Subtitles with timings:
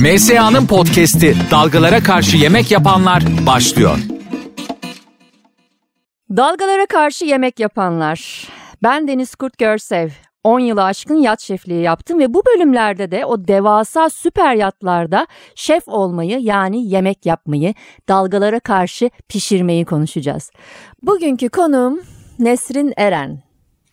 [0.00, 3.98] MSA'nın podcast'i Dalgalara Karşı Yemek Yapanlar başlıyor.
[6.36, 8.48] Dalgalara karşı yemek yapanlar.
[8.82, 10.08] Ben Deniz Kurt Görsev.
[10.44, 15.88] 10 yılı aşkın yat şefliği yaptım ve bu bölümlerde de o devasa süper yatlarda şef
[15.88, 17.74] olmayı yani yemek yapmayı,
[18.08, 20.50] dalgalara karşı pişirmeyi konuşacağız.
[21.02, 22.00] Bugünkü konuğum
[22.38, 23.49] Nesrin Eren.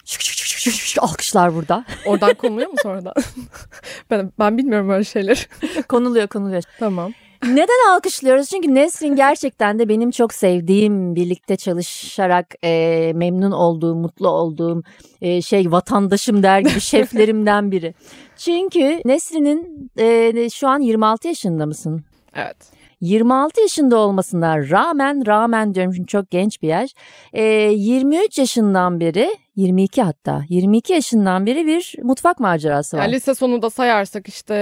[0.08, 1.86] Şık şık şık şık şık alkışlar burada.
[2.06, 3.14] Oradan konuluyor mu sonradan?
[4.12, 5.50] ben, ben bilmiyorum öyle şeyler.
[5.90, 6.64] konuluyor konuluyor.
[6.80, 7.14] tamam.
[7.44, 8.50] Neden alkışlıyoruz?
[8.50, 14.84] Çünkü Nesrin gerçekten de benim çok sevdiğim, birlikte çalışarak e, memnun olduğum, mutlu olduğum
[15.22, 17.94] e, şey vatandaşım der gibi şeflerimden biri.
[18.38, 22.04] Çünkü Nesrin'in e, şu an 26 yaşında mısın?
[22.36, 22.77] Evet.
[23.02, 26.92] 26 yaşında olmasına rağmen rağmen diyorum çünkü çok genç bir yaş.
[27.34, 33.02] E, 23 yaşından beri 22 hatta 22 yaşından beri bir mutfak macerası var.
[33.02, 34.56] Yani lise sonunda sayarsak işte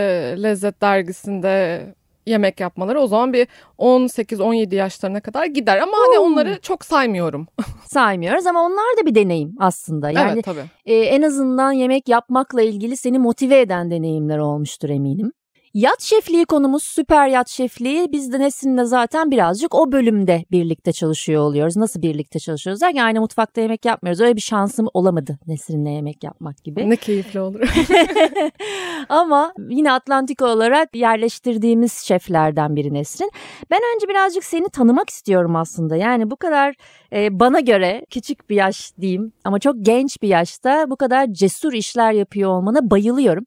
[0.44, 1.82] Lezzet dergisinde
[2.26, 3.48] yemek yapmaları o zaman bir
[3.80, 7.48] 18-17 yaşlarına kadar gider ama hani onları çok saymıyorum.
[7.88, 10.10] Saymıyoruz ama onlar da bir deneyim aslında.
[10.10, 10.64] Yani evet tabii.
[10.86, 15.32] e, en azından yemek yapmakla ilgili seni motive eden deneyimler olmuştur eminim.
[15.76, 18.12] Yat şefliği konumuz süper yat şefliği.
[18.12, 21.78] Biz de Nesin'le zaten birazcık o bölümde birlikte çalışıyor oluyoruz.
[21.78, 24.22] Nasıl birlikte çalışıyoruz derken aynı mutfakta yemek yapmıyoruz.
[24.22, 26.90] Öyle bir şansım olamadı Nesin'le yemek yapmak gibi.
[26.90, 27.60] Ne keyifli olur.
[29.10, 33.32] Ama yine Atlantik olarak yerleştirdiğimiz şeflerden biri Nesrin.
[33.72, 35.96] Ben önce birazcık seni tanımak istiyorum aslında.
[35.96, 36.76] Yani bu kadar
[37.14, 41.74] e, bana göre küçük bir yaş diyeyim ama çok genç bir yaşta bu kadar cesur
[41.74, 43.46] işler yapıyor olmana bayılıyorum.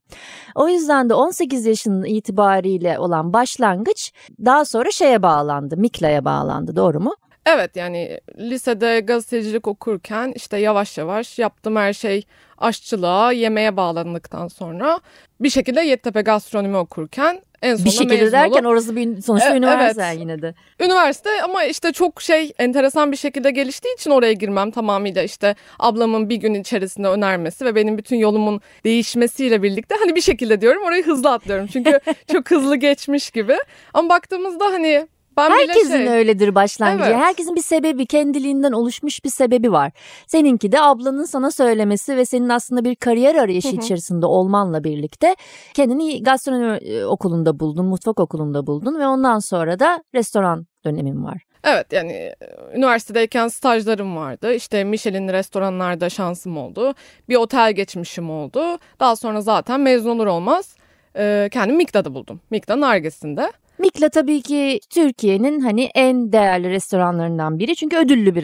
[0.55, 4.13] O yüzden de 18 yaşın itibariyle olan başlangıç
[4.45, 7.15] daha sonra şeye bağlandı, Mikla'ya bağlandı doğru mu?
[7.47, 12.27] Evet yani lisede gazetecilik okurken işte yavaş yavaş yaptığım her şey
[12.59, 15.01] aşçılığa, yemeğe bağlandıktan sonra
[15.41, 19.57] bir şekilde Yeditepe gastronomi okurken en sonunda Bir şekilde derken olup, orası bir sonuçta E,
[19.59, 20.21] üniversite evet.
[20.21, 20.55] yine de.
[20.81, 26.29] üniversite ama işte çok şey enteresan bir şekilde geliştiği için oraya girmem tamamıyla işte ablamın
[26.29, 31.05] bir gün içerisinde önermesi ve benim bütün yolumun değişmesiyle birlikte hani bir şekilde diyorum orayı
[31.05, 31.67] hızlı atlıyorum.
[31.73, 32.01] Çünkü
[32.33, 33.57] çok hızlı geçmiş gibi.
[33.95, 35.07] Ama baktığımızda hani
[35.39, 37.11] ben Herkesin şey, öyledir başlangıcı.
[37.11, 37.17] Evet.
[37.17, 39.93] Herkesin bir sebebi, kendiliğinden oluşmuş bir sebebi var.
[40.27, 45.37] Seninki de ablanın sana söylemesi ve senin aslında bir kariyer arayışı içerisinde olmanla birlikte
[45.75, 51.43] kendini gastronomi e, okulunda buldun, mutfak okulunda buldun ve ondan sonra da restoran dönemin var.
[51.65, 52.35] Evet yani e,
[52.75, 54.55] üniversitedeyken stajlarım vardı.
[54.55, 56.95] İşte Michelin restoranlarda şansım oldu.
[57.29, 58.79] Bir otel geçmişim oldu.
[59.01, 60.77] Daha sonra zaten mezun olur olmaz
[61.17, 62.41] e, kendimi Mikta'da buldum.
[62.51, 63.53] Mikta'nın argesinde.
[63.79, 67.77] Mikla tabii ki Türkiye'nin hani en değerli restoranlarından biri.
[67.77, 68.43] Çünkü ödüllü bir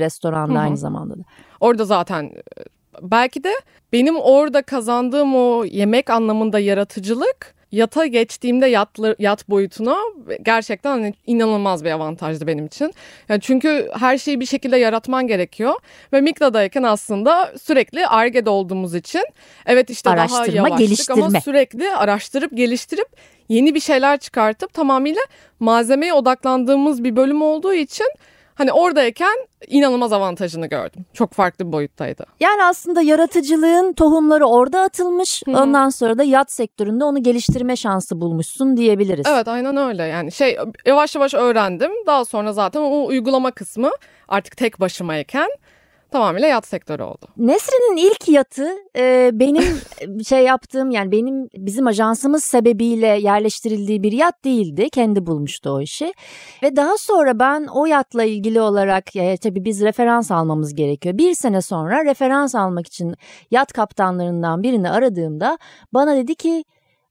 [0.55, 0.59] hı.
[0.59, 1.22] aynı zamanda da.
[1.61, 2.62] Orada zaten e,
[3.03, 3.53] belki de
[3.93, 9.97] benim orada kazandığım o yemek anlamında yaratıcılık yata geçtiğimde yatlı, yat boyutuna
[10.43, 12.95] gerçekten hani inanılmaz bir avantajdı benim için.
[13.29, 15.75] Yani çünkü her şeyi bir şekilde yaratman gerekiyor
[16.12, 19.25] ve Mikla'dayken aslında sürekli argede olduğumuz için
[19.67, 21.23] evet işte daha Araştırma, yavaştık geliştirme.
[21.23, 23.09] ama sürekli araştırıp geliştirip
[23.49, 25.23] yeni bir şeyler çıkartıp tamamıyla
[25.61, 28.06] malzemeye odaklandığımız bir bölüm olduğu için
[28.54, 31.04] hani oradayken inanılmaz avantajını gördüm.
[31.12, 32.26] Çok farklı bir boyuttaydı.
[32.41, 35.42] Yani aslında yaratıcılığın tohumları orada atılmış.
[35.47, 35.62] Hı hı.
[35.62, 39.26] Ondan sonra da yat sektöründe onu geliştirme şansı bulmuşsun diyebiliriz.
[39.28, 40.56] Evet aynen öyle yani şey
[40.87, 41.91] yavaş yavaş öğrendim.
[42.06, 43.91] Daha sonra zaten o uygulama kısmı
[44.28, 45.48] artık tek başımayken
[46.14, 47.26] tamamıyla yat sektörü oldu.
[47.36, 49.64] Nesrin'in ilk yatı e, benim
[50.25, 54.91] şey yaptığım yani benim bizim ajansımız sebebiyle yerleştirildiği bir yat değildi.
[54.91, 56.14] Kendi bulmuştu o işi.
[56.62, 61.19] Ve daha sonra ben o yatla ilgili olarak e, tabii biz referans almamız gerekiyor.
[61.19, 63.14] Bir sene sonra referans almak için
[63.50, 65.58] yat kaptanlarından birini aradığımda
[65.92, 66.64] bana dedi ki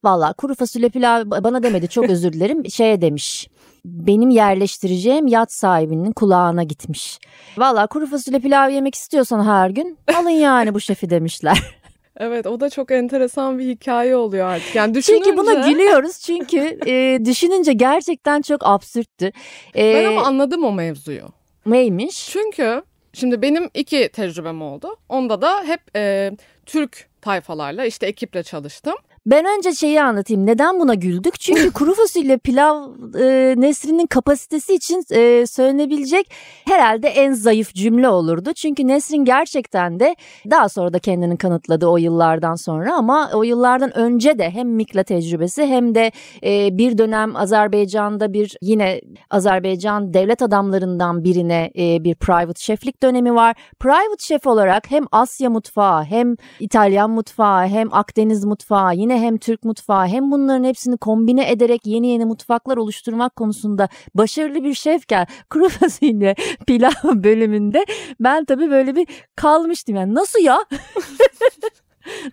[0.03, 3.47] Valla kuru fasulye pilav bana demedi çok özür dilerim şeye demiş.
[3.85, 7.19] Benim yerleştireceğim yat sahibinin kulağına gitmiş.
[7.57, 11.57] Valla kuru fasulye pilav yemek istiyorsan her gün alın yani bu şefi demişler.
[12.17, 14.75] Evet o da çok enteresan bir hikaye oluyor artık.
[14.75, 19.31] Yani düşününce Çünkü buna gülüyoruz çünkü e, düşününce gerçekten çok absürttü.
[19.75, 21.27] E, ben ama anladım o mevzuyu.
[21.65, 22.30] neymiş?
[22.30, 22.83] Çünkü
[23.13, 24.95] şimdi benim iki tecrübem oldu.
[25.09, 26.31] Onda da hep e,
[26.65, 28.95] Türk tayfalarla işte ekiple çalıştım.
[29.25, 30.45] Ben önce şeyi anlatayım.
[30.45, 31.39] Neden buna güldük?
[31.39, 32.89] Çünkü kuru fasulye pilav
[33.19, 36.31] e, Nesrin'in kapasitesi için e, söylenebilecek
[36.65, 38.53] herhalde en zayıf cümle olurdu.
[38.53, 40.15] Çünkü Nesrin gerçekten de
[40.51, 45.03] daha sonra da kendini kanıtladı o yıllardan sonra ama o yıllardan önce de hem Mikla
[45.03, 46.11] tecrübesi hem de
[46.43, 53.35] e, bir dönem Azerbaycan'da bir yine Azerbaycan devlet adamlarından birine e, bir private şeflik dönemi
[53.35, 53.55] var.
[53.79, 59.38] Private şef olarak hem Asya mutfağı hem İtalyan mutfağı hem Akdeniz mutfağı yine yine hem
[59.38, 65.27] Türk mutfağı hem bunların hepsini kombine ederek yeni yeni mutfaklar oluşturmak konusunda başarılı bir şefken
[65.50, 66.36] kuru fasulye
[66.68, 67.86] pilav bölümünde
[68.19, 70.60] ben tabii böyle bir kalmıştım yani nasıl ya?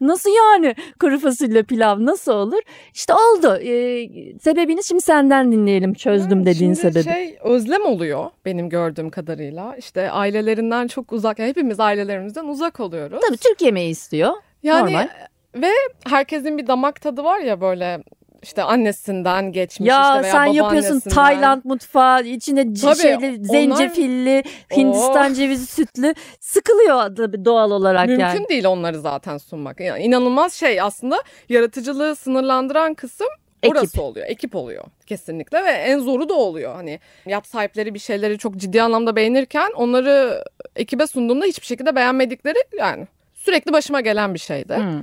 [0.01, 2.61] Nasıl yani kuru fasulye pilav nasıl olur?
[2.95, 3.57] İşte oldu.
[3.57, 7.05] Ee, sebebini şimdi senden dinleyelim çözdüm Evet, dediğin şimdi sebebi.
[7.05, 9.77] şey özlem oluyor benim gördüğüm kadarıyla.
[9.77, 13.21] İşte ailelerinden çok uzak, yani hepimiz ailelerimizden uzak oluyoruz.
[13.29, 14.33] Tabii Türk yemeği istiyor.
[14.63, 15.09] Yani normal.
[15.55, 15.71] Ve
[16.09, 18.03] herkesin bir damak tadı var ya böyle
[18.43, 21.01] işte annesinden geçmiş Ya işte veya sen yapıyorsun.
[21.01, 24.43] Tayland mutfağı içine Tabii, şeyli onlar- zencefilli
[24.77, 28.49] Hindistan cevizi sütlü sıkılıyor doğal olarak Mümkün yani.
[28.49, 29.81] değil onları zaten sunmak.
[29.81, 33.27] Yani inanılmaz şey aslında yaratıcılığı sınırlandıran kısım
[33.63, 33.77] Ekip.
[33.77, 34.27] orası oluyor.
[34.29, 36.75] Ekip oluyor kesinlikle ve en zoru da oluyor.
[36.75, 40.45] Hani yap sahipleri bir şeyleri çok ciddi anlamda beğenirken onları
[40.77, 44.77] ekibe sunduğumda hiçbir şekilde beğenmedikleri yani sürekli başıma gelen bir şeydi.
[44.77, 45.01] Hmm.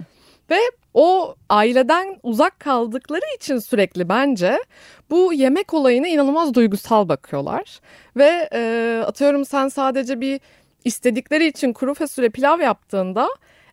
[0.94, 4.60] O aileden uzak kaldıkları için sürekli bence
[5.10, 7.80] bu yemek olayına inanılmaz duygusal bakıyorlar.
[8.18, 10.40] Ve e, atıyorum sen sadece bir
[10.86, 13.28] istedikleri için kuru fasulye pilav yaptığında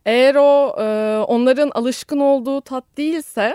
[0.06, 3.54] eğer o e, onların alışkın olduğu tat değilse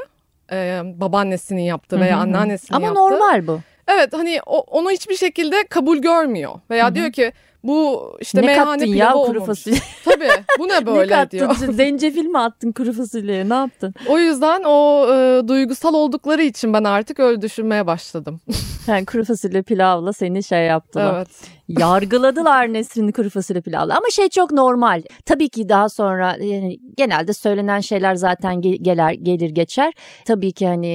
[0.51, 3.01] e, babaannesinin yaptığı veya anneannesinin Ama yaptığı.
[3.01, 3.59] normal bu.
[3.87, 6.59] Evet hani o, onu hiçbir şekilde kabul görmüyor.
[6.69, 6.95] Veya Hı hı.
[6.95, 7.31] diyor ki
[7.63, 9.45] bu işte ne meyhane kattın ya pilavı kuru olmamış.
[9.63, 9.79] fasulye?
[10.05, 10.29] Tabii
[10.59, 11.37] bu ne ne böyle kattın?
[11.37, 11.55] diyor.
[11.55, 13.93] Zencefil mi attın kuru fasulyeye ne yaptın?
[14.07, 18.41] O yüzden o e, duygusal oldukları için ben artık öyle düşünmeye başladım.
[18.87, 21.15] Yani kuru fasulye pilavla seni şey yaptılar.
[21.17, 21.58] Evet.
[21.69, 25.03] Yargıladılar Nesrin'i kuru fasulye pilavla ama şey çok normal.
[25.25, 29.93] Tabii ki daha sonra yani genelde söylenen şeyler zaten ge- gelir gelir geçer.
[30.25, 30.87] Tabii ki hani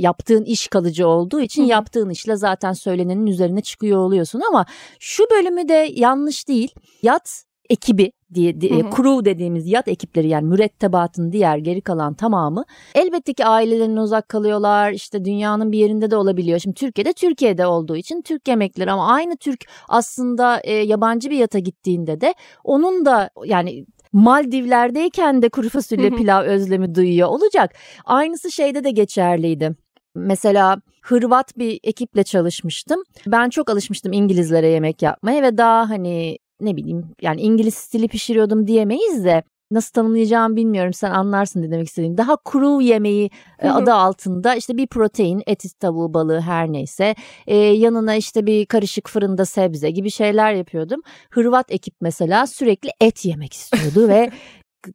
[0.00, 4.66] yaptığın iş kalıcı olduğu için yaptığın işle zaten söylenenin üzerine çıkıyor oluyorsun ama
[5.00, 6.74] şu bölümü de yanlış değil.
[7.02, 8.90] Yat ekibi diye, Hı hı.
[8.90, 14.92] crew dediğimiz yat ekipleri yani mürettebatın diğer geri kalan tamamı elbette ki ailelerinden uzak kalıyorlar
[14.92, 16.58] işte dünyanın bir yerinde de olabiliyor.
[16.58, 21.58] Şimdi Türkiye'de Türkiye'de olduğu için Türk yemekleri ama aynı Türk aslında e, yabancı bir yata
[21.58, 22.34] gittiğinde de
[22.64, 27.74] onun da yani Maldivler'deyken de kuru fasulye pilav özlemi duyuyor olacak.
[28.04, 29.76] Aynısı şeyde de geçerliydi.
[30.14, 33.02] Mesela Hırvat bir ekiple çalışmıştım.
[33.26, 38.66] Ben çok alışmıştım İngilizlere yemek yapmaya ve daha hani ne bileyim yani İngiliz stili pişiriyordum
[38.66, 42.18] diyemeyiz de nasıl tanımlayacağımı bilmiyorum sen anlarsın ne demek istediğim.
[42.18, 43.74] Daha kuru yemeği e, Hı hı.
[43.74, 47.14] adı altında işte bir protein eti tavuğu balığı her neyse
[47.46, 51.02] e, yanına işte bir karışık fırında sebze gibi şeyler yapıyordum.
[51.30, 54.30] Hırvat ekip mesela sürekli et yemek istiyordu ve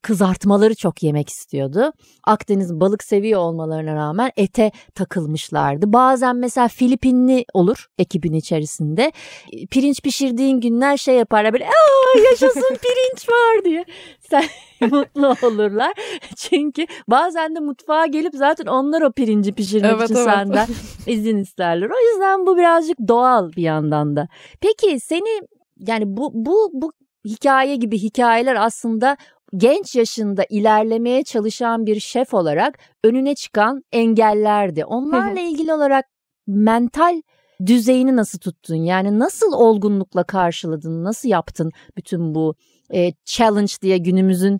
[0.01, 1.93] kızartmaları çok yemek istiyordu.
[2.23, 5.93] Akdeniz balık seviyor olmalarına rağmen ete takılmışlardı.
[5.93, 9.11] Bazen mesela Filipinli olur ekibin içerisinde.
[9.51, 13.85] E, Pirinç pişirdiğin günler şey yaparlar böyle aa yaşasın pirinç var diye.
[14.29, 14.43] Sen
[14.89, 15.93] mutlu olurlar.
[16.35, 20.25] Çünkü bazen de mutfağa gelip zaten onlar o pirinci pişirmek Evet, için evet.
[20.25, 20.67] senden
[21.07, 21.89] izin isterler.
[21.89, 24.27] O yüzden bu birazcık doğal bir yandan da.
[24.61, 25.41] Peki seni
[25.79, 26.91] yani bu bu bu
[27.25, 29.17] hikaye gibi hikayeler aslında
[29.57, 34.85] genç yaşında ilerlemeye çalışan bir şef olarak önüne çıkan engellerdi.
[34.85, 36.05] Onlarla ilgili olarak
[36.47, 37.21] mental
[37.65, 38.75] düzeyini nasıl tuttun?
[38.75, 41.03] Yani nasıl olgunlukla karşıladın?
[41.03, 42.55] Nasıl yaptın bütün bu
[42.93, 44.59] e, challenge diye günümüzün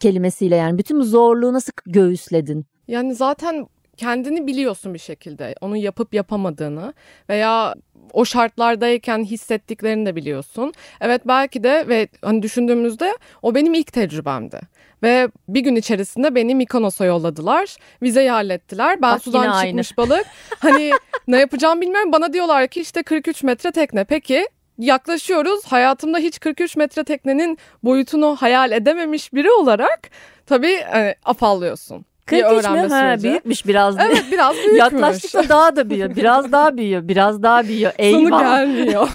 [0.00, 2.66] kelimesiyle yani bütün bu zorluğu nasıl göğüsledin?
[2.88, 3.66] Yani zaten
[3.96, 5.54] kendini biliyorsun bir şekilde.
[5.60, 6.94] Onu yapıp yapamadığını
[7.28, 7.74] veya
[8.12, 10.72] o şartlardayken hissettiklerini de biliyorsun.
[11.00, 14.60] Evet belki de ve hani düşündüğümüzde o benim ilk tecrübemdi.
[15.02, 17.76] Ve bir gün içerisinde beni Mikonos'a yolladılar.
[18.02, 19.02] Vizeyi hallettiler.
[19.02, 19.68] Ben Bak sudan yine aynı.
[19.68, 20.26] çıkmış balık.
[20.58, 20.90] Hani
[21.28, 22.12] ne yapacağım bilmiyorum.
[22.12, 24.04] Bana diyorlar ki işte 43 metre tekne.
[24.04, 24.46] Peki
[24.78, 25.64] yaklaşıyoruz.
[25.66, 30.10] Hayatımda hiç 43 metre teknenin boyutunu hayal edememiş biri olarak
[30.46, 32.04] tabii e, afallıyorsun.
[32.32, 32.88] Bir 43 mü?
[32.88, 33.96] Ha, büyükmüş biraz.
[33.98, 34.78] Evet biraz büyükmüş.
[34.78, 36.16] Yaklaştıkça daha da büyüyor.
[36.16, 37.08] Biraz daha büyüyor.
[37.08, 37.92] Biraz daha büyüyor.
[37.92, 38.40] Sonu Eyvah.
[38.40, 39.08] gelmiyor.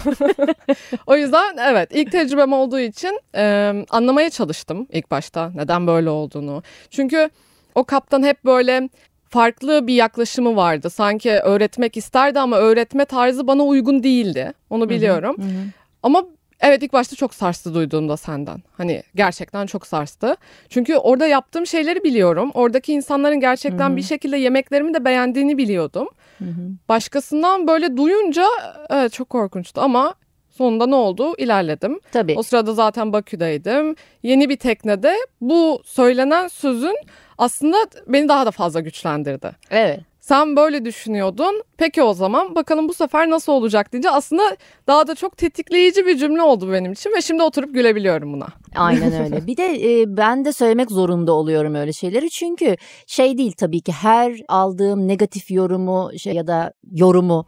[1.06, 6.62] o yüzden evet ilk tecrübem olduğu için e, anlamaya çalıştım ilk başta neden böyle olduğunu.
[6.90, 7.30] Çünkü
[7.74, 8.88] o kaptan hep böyle
[9.28, 10.90] farklı bir yaklaşımı vardı.
[10.90, 14.52] Sanki öğretmek isterdi ama öğretme tarzı bana uygun değildi.
[14.70, 15.36] Onu biliyorum.
[15.38, 15.64] Hı hı.
[16.02, 16.24] Ama
[16.62, 18.62] evet ilk başta çok sarstı duyduğumda senden.
[18.76, 20.36] Hani gerçekten çok sarstı.
[20.68, 22.50] Çünkü orada yaptığım şeyleri biliyorum.
[22.54, 23.96] Oradaki insanların gerçekten Hı hı.
[23.96, 26.08] bir şekilde yemeklerimi de beğendiğini biliyordum.
[26.38, 26.70] Hı hı.
[26.88, 28.44] Başkasından böyle duyunca
[28.90, 30.14] evet çok korkunçtu ama
[30.50, 31.34] sonunda ne oldu?
[31.38, 32.00] İlerledim.
[32.12, 32.34] Tabii.
[32.36, 33.96] O sırada zaten Bakü'deydim.
[34.22, 36.96] Yeni bir teknede bu söylenen sözün
[37.38, 37.76] aslında
[38.06, 39.50] beni daha da fazla güçlendirdi.
[39.70, 40.00] Evet.
[40.22, 41.62] Sen böyle düşünüyordun.
[41.78, 46.18] Peki o zaman bakalım bu sefer nasıl olacak deyince aslında daha da çok tetikleyici bir
[46.18, 48.46] cümle oldu benim için ve şimdi oturup gülebiliyorum buna.
[48.76, 49.46] Aynen öyle.
[49.46, 52.30] Bir de e, ben de söylemek zorunda oluyorum öyle şeyleri.
[52.30, 52.76] Çünkü
[53.06, 57.46] şey değil tabii ki her aldığım negatif yorumu şey ya da yorumu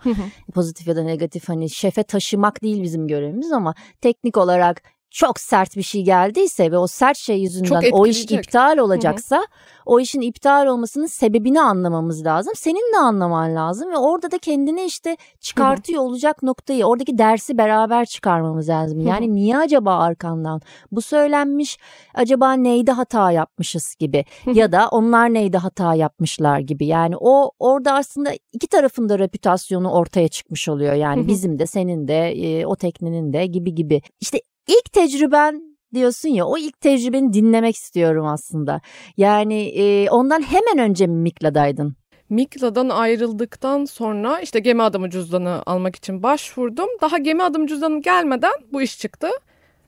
[0.54, 4.82] pozitif ya da negatif hani şefe taşımak değil bizim görevimiz ama teknik olarak
[5.14, 9.44] çok sert bir şey geldiyse ve o sert şey yüzünden o iş iptal olacaksa Hı-hı.
[9.86, 12.52] o işin iptal olmasının sebebini anlamamız lazım.
[12.56, 16.08] Senin de anlaman lazım ve orada da kendini işte çıkartıyor Hı-hı.
[16.08, 19.00] olacak noktayı oradaki dersi beraber çıkarmamız lazım.
[19.00, 19.34] Yani Hı-hı.
[19.34, 20.60] niye acaba arkandan
[20.92, 21.78] bu söylenmiş
[22.14, 24.58] acaba neyde hata yapmışız gibi Hı-hı.
[24.58, 26.86] ya da onlar neyde hata yapmışlar gibi.
[26.86, 30.94] Yani o orada aslında iki tarafın da reputasyonu ortaya çıkmış oluyor.
[30.94, 31.28] Yani Hı-hı.
[31.28, 34.02] bizim de senin de e, o teknenin de gibi gibi.
[34.20, 38.80] İşte İlk tecrüben diyorsun ya o ilk tecrübeni dinlemek istiyorum aslında.
[39.16, 41.96] Yani e, ondan hemen önce mi Mikla'daydın?
[42.30, 46.88] Mikla'dan ayrıldıktan sonra işte gemi adamı cüzdanı almak için başvurdum.
[47.00, 49.28] Daha gemi adamı cüzdanı gelmeden bu iş çıktı.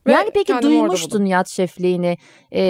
[0.06, 2.18] Ve yani peki duymuştun yat şefliğini.
[2.50, 2.62] Ee,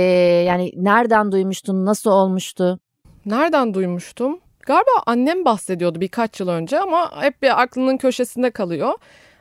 [0.46, 1.84] yani nereden duymuştun?
[1.84, 2.78] Nasıl olmuştu?
[3.26, 4.40] Nereden duymuştum?
[4.60, 8.94] Galiba annem bahsediyordu birkaç yıl önce ama hep bir aklının köşesinde kalıyor.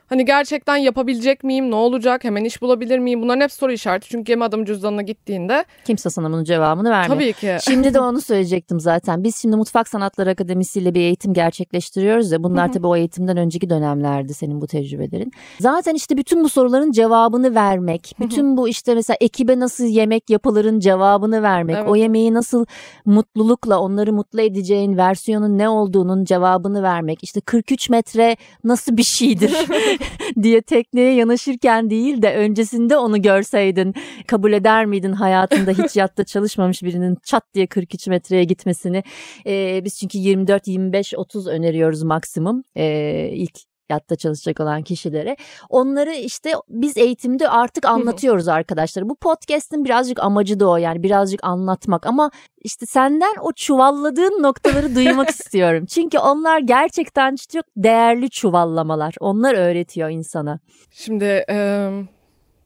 [0.07, 1.71] Hani gerçekten yapabilecek miyim?
[1.71, 2.24] Ne olacak?
[2.24, 3.21] Hemen iş bulabilir miyim?
[3.21, 4.09] Bunların hep soru işareti.
[4.09, 5.65] Çünkü gemi adım cüzdanına gittiğinde...
[5.85, 7.19] Kimse sana bunun cevabını vermiyor.
[7.19, 7.57] Tabii ki.
[7.62, 9.24] Şimdi de onu söyleyecektim zaten.
[9.24, 12.43] Biz şimdi Mutfak Sanatları Akademisi ile bir eğitim gerçekleştiriyoruz ya.
[12.43, 15.31] Bunlar tabii o eğitimden önceki dönemlerdi senin bu tecrübelerin.
[15.59, 18.15] Zaten işte bütün bu soruların cevabını vermek.
[18.19, 21.75] bütün bu işte mesela ekibe nasıl yemek yapılırın cevabını vermek.
[21.75, 21.89] Evet.
[21.89, 22.65] O yemeği nasıl
[23.05, 27.24] mutlulukla onları mutlu edeceğin versiyonun ne olduğunun cevabını vermek.
[27.24, 29.51] İşte 43 metre nasıl bir şeydir?
[30.43, 33.93] diye tekneye yanaşırken değil de öncesinde onu görseydin
[34.27, 39.03] kabul eder miydin hayatında hiç yatta çalışmamış birinin çat diye 43 metreye gitmesini?
[39.47, 45.38] Ee, biz çünkü 24, 25, 30 öneriyoruz maksimum ee, ilk yatta çalışacak olan kişilere.
[45.70, 49.10] Onları işte biz eğitimde artık anlatıyoruz arkadaşlar.
[49.10, 52.32] Bu podcast'in birazcık amacı da o yani birazcık anlatmak ama
[52.63, 55.86] işte senden o çuvalladığın noktaları duymak istiyorum.
[55.86, 59.15] Çünkü onlar gerçekten çok değerli çuvallamalar.
[59.20, 60.60] Onlar öğretiyor insana.
[60.92, 61.89] Şimdi e,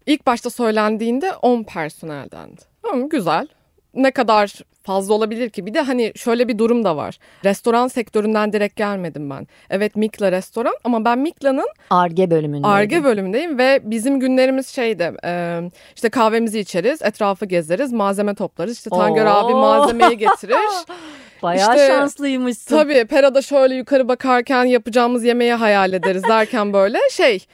[0.05, 2.61] ilk başta söylendiğinde 10 personeldendi.
[2.83, 3.47] Tamam güzel.
[3.93, 4.53] Ne kadar
[4.89, 5.65] fazla olabilir ki?
[5.65, 7.19] Bir de hani şöyle bir durum da var.
[7.45, 9.47] Restoran sektöründen direkt gelmedim ben.
[9.69, 12.65] Evet Mikla restoran ama ben Mikla'nın Arge bölümündeyim.
[12.65, 15.61] Arge bölümündeyim ve bizim günlerimiz şeydi e,
[15.95, 18.77] işte kahvemizi içeriz, etrafı gezeriz, malzeme toplarız.
[18.77, 19.29] İşte Tanger Oo.
[19.29, 20.55] abi malzemeyi getirir.
[21.43, 22.77] Bayağı işte, şanslıymışsın.
[22.77, 27.45] Tabii Pera'da şöyle yukarı bakarken yapacağımız yemeği hayal ederiz derken böyle şey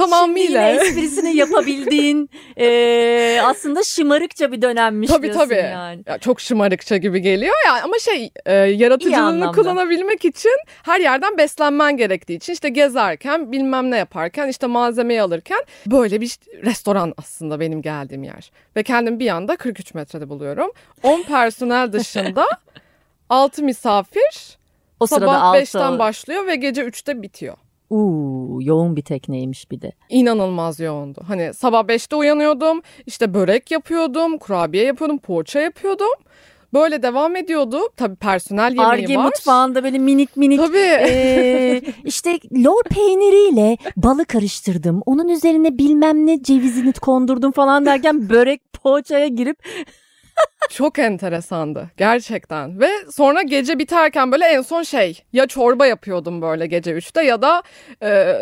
[0.00, 0.74] tamamıyla.
[0.74, 5.54] Şimdi yine esprisini yapabildiğin e, aslında şımarıkça bir dönemmiş tabii, tabii.
[5.54, 6.02] yani.
[6.06, 11.96] Ya, çok şımarıkça gibi geliyor ya ama şey e, yaratıcılığını kullanabilmek için her yerden beslenmen
[11.96, 17.82] gerektiği için işte gezerken bilmem ne yaparken işte malzemeyi alırken böyle bir restoran aslında benim
[17.82, 18.50] geldiğim yer.
[18.76, 20.70] Ve kendim bir anda 43 metrede buluyorum.
[21.02, 22.46] 10 personel dışında
[23.28, 24.58] 6 misafir
[25.00, 27.56] o sabah 5'ten başlıyor ve gece 3'te bitiyor.
[27.90, 29.92] Uuu yoğun bir tekneymiş bir de.
[30.08, 31.20] İnanılmaz yoğundu.
[31.26, 32.82] Hani sabah 5'te uyanıyordum.
[33.06, 36.10] işte börek yapıyordum, kurabiye yapıyordum, poğaça yapıyordum.
[36.74, 37.80] Böyle devam ediyordu.
[37.96, 39.24] Tabii personel yemeği Arge var.
[39.24, 40.60] mutfağında böyle minik minik.
[40.60, 40.78] Tabii.
[40.78, 45.02] E, işte lor peyniriyle balı karıştırdım.
[45.06, 49.58] Onun üzerine bilmem ne cevizini kondurdum falan derken börek poğaçaya girip
[50.70, 52.80] çok enteresandı gerçekten.
[52.80, 57.42] Ve sonra gece biterken böyle en son şey ya çorba yapıyordum böyle gece 3'te ya
[57.42, 57.62] da
[58.02, 58.36] e,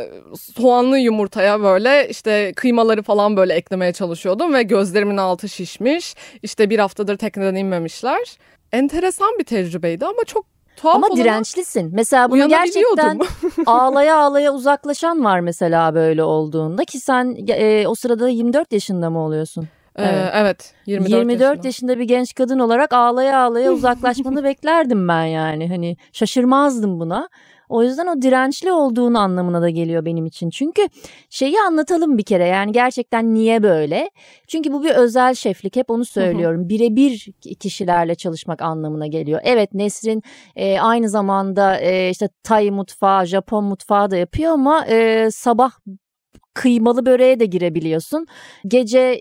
[0.56, 6.14] soğanlı yumurtaya böyle işte kıymaları falan böyle eklemeye çalışıyordum ve gözlerimin altı şişmiş.
[6.42, 8.36] İşte bir haftadır tekneden inmemişler.
[8.72, 11.90] Enteresan bir tecrübeydi ama çok Tuhaf Ama dirençlisin.
[11.94, 13.20] Mesela bunu gerçekten
[13.66, 19.18] ağlaya ağlaya uzaklaşan var mesela böyle olduğunda ki sen e, o sırada 24 yaşında mı
[19.24, 19.68] oluyorsun?
[19.98, 20.30] Ee, evet.
[20.34, 21.66] evet 24, 24 yaşında.
[21.66, 25.68] yaşında bir genç kadın olarak ağlaya ağlaya uzaklaşmanı beklerdim ben yani.
[25.68, 27.28] Hani şaşırmazdım buna.
[27.68, 30.50] O yüzden o dirençli olduğunu anlamına da geliyor benim için.
[30.50, 30.82] Çünkü
[31.30, 34.10] şeyi anlatalım bir kere yani gerçekten niye böyle?
[34.48, 36.68] Çünkü bu bir özel şeflik hep onu söylüyorum.
[36.68, 37.28] Birebir
[37.60, 39.40] kişilerle çalışmak anlamına geliyor.
[39.44, 40.22] Evet Nesrin
[40.56, 45.70] e, aynı zamanda e, işte Tay mutfağı, Japon mutfağı da yapıyor ama e, sabah
[46.58, 48.26] kıymalı böreğe de girebiliyorsun.
[48.66, 49.18] Gece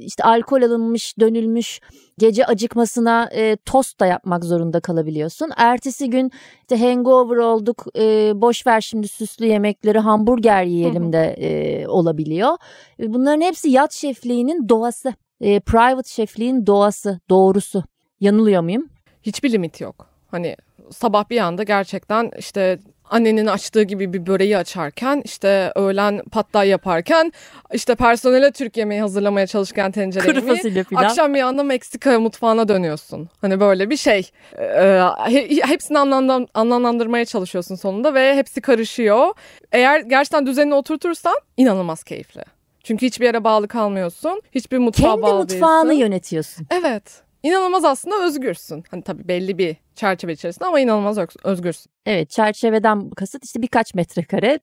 [0.00, 1.80] işte alkol alınmış, dönülmüş
[2.18, 5.50] gece acıkmasına e, tost da yapmak zorunda kalabiliyorsun.
[5.56, 6.30] Ertesi gün
[6.60, 12.56] işte hangover olduk, e, boş ver şimdi süslü yemekleri, hamburger yiyelim de e, olabiliyor.
[13.00, 15.14] E, bunların hepsi yat şefliğinin doğası.
[15.40, 17.84] E, private şefliğin doğası, doğrusu.
[18.20, 18.88] Yanılıyor muyum?
[19.22, 20.06] Hiçbir limit yok.
[20.30, 20.56] Hani
[20.90, 22.78] sabah bir anda gerçekten işte
[23.10, 27.32] annenin açtığı gibi bir böreği açarken işte öğlen pattay yaparken
[27.72, 30.54] işte personele Türk yemeği hazırlamaya çalışırken tencere Kuru yemeği
[30.96, 33.28] akşam bir anda Meksika mutfağına dönüyorsun.
[33.40, 34.30] Hani böyle bir şey.
[34.58, 39.26] Ee, he- hepsini anlamlan- anlamlandırmaya çalışıyorsun sonunda ve hepsi karışıyor.
[39.72, 42.42] Eğer gerçekten düzenini oturtursan inanılmaz keyifli.
[42.84, 44.42] Çünkü hiçbir yere bağlı kalmıyorsun.
[44.54, 46.00] Hiçbir mutfağa Kendi bağlı mutfağını değilsin.
[46.04, 46.66] yönetiyorsun.
[46.70, 47.02] Evet.
[47.42, 48.84] İnanılmaz aslında özgürsün.
[48.90, 51.92] Hani tabii belli bir çerçeve içerisinde ama inanılmaz öz- özgürsün.
[52.06, 54.58] Evet çerçeveden kasıt işte birkaç metrekare.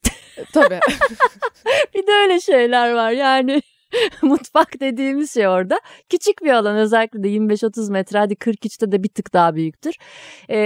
[0.53, 0.79] Tabii.
[1.95, 3.61] bir de öyle şeyler var yani.
[4.21, 5.79] Mutfak dediğimiz şey orada.
[6.09, 9.95] Küçük bir alan özellikle de 25-30 metre hadi 43'te de bir tık daha büyüktür.
[10.49, 10.57] Ee,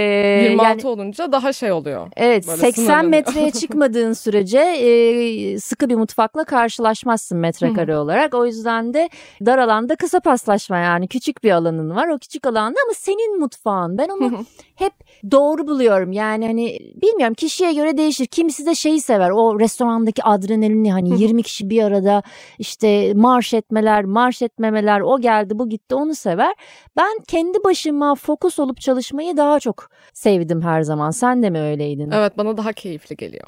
[0.50, 2.08] 26 yani olunca daha şey oluyor.
[2.16, 3.10] Evet Böyle 80 sınırlanıyor.
[3.10, 8.34] metreye çıkmadığın sürece e, sıkı bir mutfakla karşılaşmazsın metrekare olarak.
[8.34, 9.08] O yüzden de
[9.46, 13.98] dar alanda kısa paslaşma yani küçük bir alanın var o küçük alanda ama senin mutfağın.
[13.98, 14.44] Ben onu
[14.80, 14.92] hep
[15.30, 16.12] doğru buluyorum.
[16.12, 18.26] Yani hani bilmiyorum kişiye göre değişir.
[18.26, 19.30] Kimisi de şeyi sever.
[19.30, 22.22] O restorandaki adrenalini hani 20 kişi bir arada
[22.58, 26.54] işte marş etmeler, marş etmemeler, o geldi, bu gitti onu sever.
[26.96, 31.10] Ben kendi başıma fokus olup çalışmayı daha çok sevdim her zaman.
[31.10, 32.10] Sen de mi öyleydin?
[32.10, 33.46] Evet bana daha keyifli geliyor.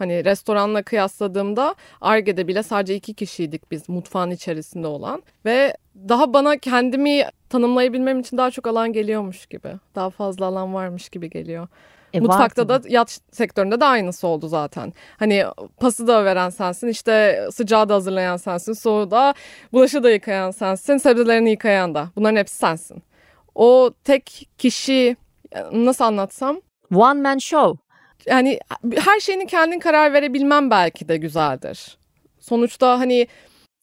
[0.00, 5.22] Hani restoranla kıyasladığımda Arge'de bile sadece iki kişiydik biz mutfağın içerisinde olan.
[5.44, 5.76] Ve
[6.08, 9.68] daha bana kendimi tanımlayabilmem için daha çok alan geliyormuş gibi.
[9.94, 11.68] Daha fazla alan varmış gibi geliyor.
[12.12, 14.92] E, Mutfakta da yat sektöründe de aynısı oldu zaten.
[15.16, 15.44] Hani
[15.80, 19.34] pası da veren sensin, işte sıcağı da hazırlayan sensin, soğuğu da,
[19.72, 22.08] bulaşığı da yıkayan sensin, sebzelerini yıkayan da.
[22.16, 23.02] Bunların hepsi sensin.
[23.54, 25.16] O tek kişi
[25.72, 26.60] nasıl anlatsam
[26.94, 27.89] One man show.
[28.26, 28.58] Yani
[28.96, 31.98] her şeyini kendin karar verebilmem belki de güzeldir.
[32.40, 33.26] Sonuçta hani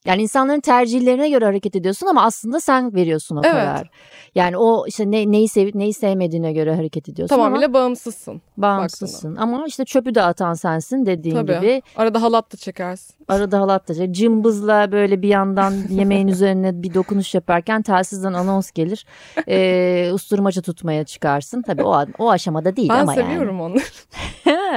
[0.06, 3.52] Yani insanların tercihlerine göre hareket ediyorsun ama aslında sen veriyorsun o Evet.
[3.54, 3.88] kararı.
[4.36, 8.42] Yani o işte ne, neyi sevip neyi sevmediğine göre hareket ediyorsun tamamıyla ama bağımsızsın.
[8.58, 9.36] bağımsızsın.
[9.36, 11.56] Ama işte çöpü de atan sensin dediğin Tabii.
[11.56, 11.82] gibi.
[11.96, 13.16] Arada halat da çekersin.
[13.28, 18.72] Arada halat da çek- cımbızla böyle bir yandan yemeğin üzerine bir dokunuş yaparken telsizden anons
[18.72, 19.06] gelir.
[19.48, 21.62] Ee, usturmaca tutmaya çıkarsın.
[21.62, 23.76] Tabii o, o aşamada değil Ben ama seviyorum onu.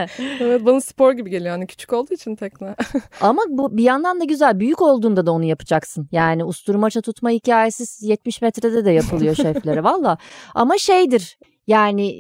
[0.01, 0.39] Yani.
[0.41, 1.51] evet bana spor gibi geliyor.
[1.51, 2.75] Hani küçük olduğu için tekne.
[3.21, 4.61] Ama bu bir yandan da güzel.
[4.61, 6.09] Büyük olduğunda da onu yapacaksın.
[6.13, 10.19] Yani usturmaça tutma hikayesi 70 metrede de yapılıyor şeflere valla.
[10.55, 12.15] Ama şeydir yani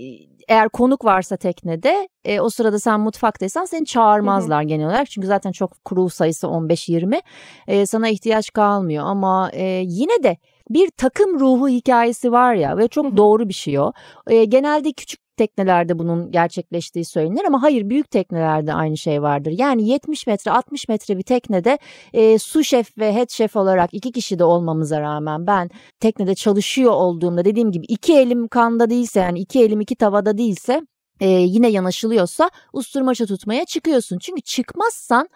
[0.48, 5.10] eğer konuk varsa teknede e, o sırada sen mutfaktaysan seni çağırmazlar genel olarak.
[5.10, 7.22] Çünkü zaten çok crew sayısı 15-20
[7.66, 9.04] e, sana ihtiyaç kalmıyor.
[9.06, 10.36] Ama e, yine de
[10.70, 13.92] bir takım ruhu hikayesi var ya ve çok doğru bir şey o.
[14.26, 19.54] E, genelde küçük teknelerde bunun gerçekleştiği söylenir ama hayır büyük teknelerde aynı şey vardır.
[19.58, 21.78] Yani 70 metre 60 metre bir teknede
[22.12, 26.92] e, su şef ve head şef olarak iki kişi de olmamıza rağmen ben teknede çalışıyor
[26.92, 30.82] olduğumda dediğim gibi iki elim kanda değilse yani iki elim iki tavada değilse
[31.20, 34.18] e, yine yanaşılıyorsa usturmaça tutmaya çıkıyorsun.
[34.18, 35.28] Çünkü çıkmazsan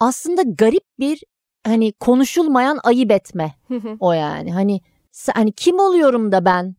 [0.00, 1.22] aslında garip bir
[1.66, 3.54] hani konuşulmayan ayıp etme
[4.00, 4.52] o yani.
[4.52, 4.80] Hani
[5.34, 6.74] hani kim oluyorum da ben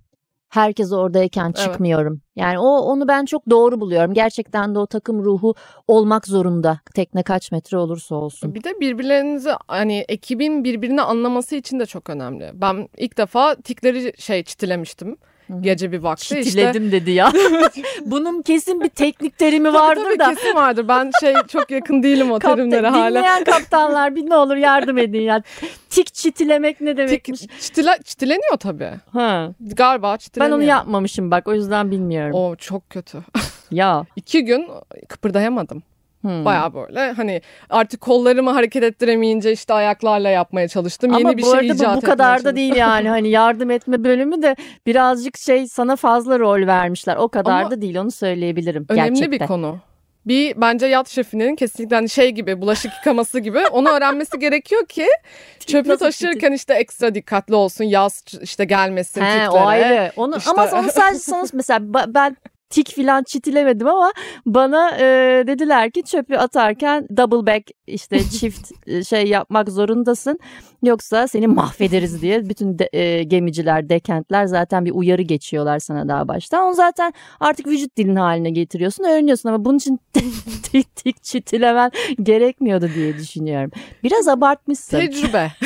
[0.49, 1.57] herkes oradayken Evet.
[1.57, 2.21] çıkmıyorum.
[2.35, 4.13] Yani o onu ben çok doğru buluyorum.
[4.13, 5.55] Gerçekten de o takım ruhu
[5.88, 6.79] olmak zorunda.
[6.95, 8.55] Tekne kaç metre olursa olsun.
[8.55, 12.51] Bir de birbirlerinizi hani ekibin birbirini anlaması için de çok önemli.
[12.53, 15.17] Ben ilk defa tikleri şey çitilemiştim.
[15.62, 16.43] Gece bir vakti işte.
[16.43, 17.31] Çitiledim dedi ya.
[18.05, 20.33] Bunun kesin bir teknik terimi Tabii, vardır tabii, da.
[20.33, 20.88] kesin vardır.
[20.88, 23.09] Ben şey çok yakın değilim o Kaptan- terimlere hala.
[23.19, 25.41] dinleyen kaptanlar bir ne olur yardım edin ya.
[25.89, 27.41] Tik çitilemek ne Tik, demekmiş?
[27.62, 28.91] çitile, çitileniyor tabii.
[29.13, 29.49] Ha.
[29.62, 30.57] Galiba Ben çitileniyor.
[30.57, 32.33] onu yapmamışım bak o yüzden bilmiyorum.
[32.33, 33.17] O çok kötü.
[33.71, 34.05] Ya.
[34.15, 34.67] İki gün
[35.07, 35.83] kıpırdayamadım.
[36.21, 36.45] Hmm.
[36.45, 41.13] Baya böyle hani artık kollarımı hareket ettiremeyince işte ayaklarla yapmaya çalıştım.
[41.13, 44.41] Ama Yeni bir şey icat bu, bu kadar da değil yani hani yardım etme bölümü
[44.41, 44.55] de
[44.86, 47.15] birazcık şey sana fazla rol vermişler.
[47.15, 49.32] O kadar Ama da değil onu söyleyebilirim Önemli gerçekten.
[49.32, 49.77] bir konu.
[50.25, 55.08] Bir bence yat şefinin kesinlikle hani şey gibi bulaşık yıkaması gibi onu öğrenmesi gerekiyor ki
[55.67, 59.49] çöpü taşırken işte ekstra dikkatli olsun yaz işte gelmesin He, tiklere.
[59.49, 60.12] o ayrı.
[60.15, 61.79] Onu İşte- ama onu sadece sana mesela
[62.13, 62.38] ben
[62.69, 64.12] tik filan çitilemedim ama
[64.45, 65.03] bana e,
[65.47, 70.39] dediler ki çöpü atarken double back işte çift e, şey yapmak zorundasın.
[70.84, 76.27] Yoksa seni mahvederiz diye bütün de, e, gemiciler, dekentler zaten bir uyarı geçiyorlar sana daha
[76.27, 76.67] baştan.
[76.67, 79.99] Onu zaten artık vücut dilin haline getiriyorsun, öğreniyorsun ama bunun için
[80.63, 81.91] tik tik çitilemen
[82.23, 83.71] gerekmiyordu diye düşünüyorum.
[84.03, 84.99] Biraz abartmışsın.
[84.99, 85.51] Tecrübe.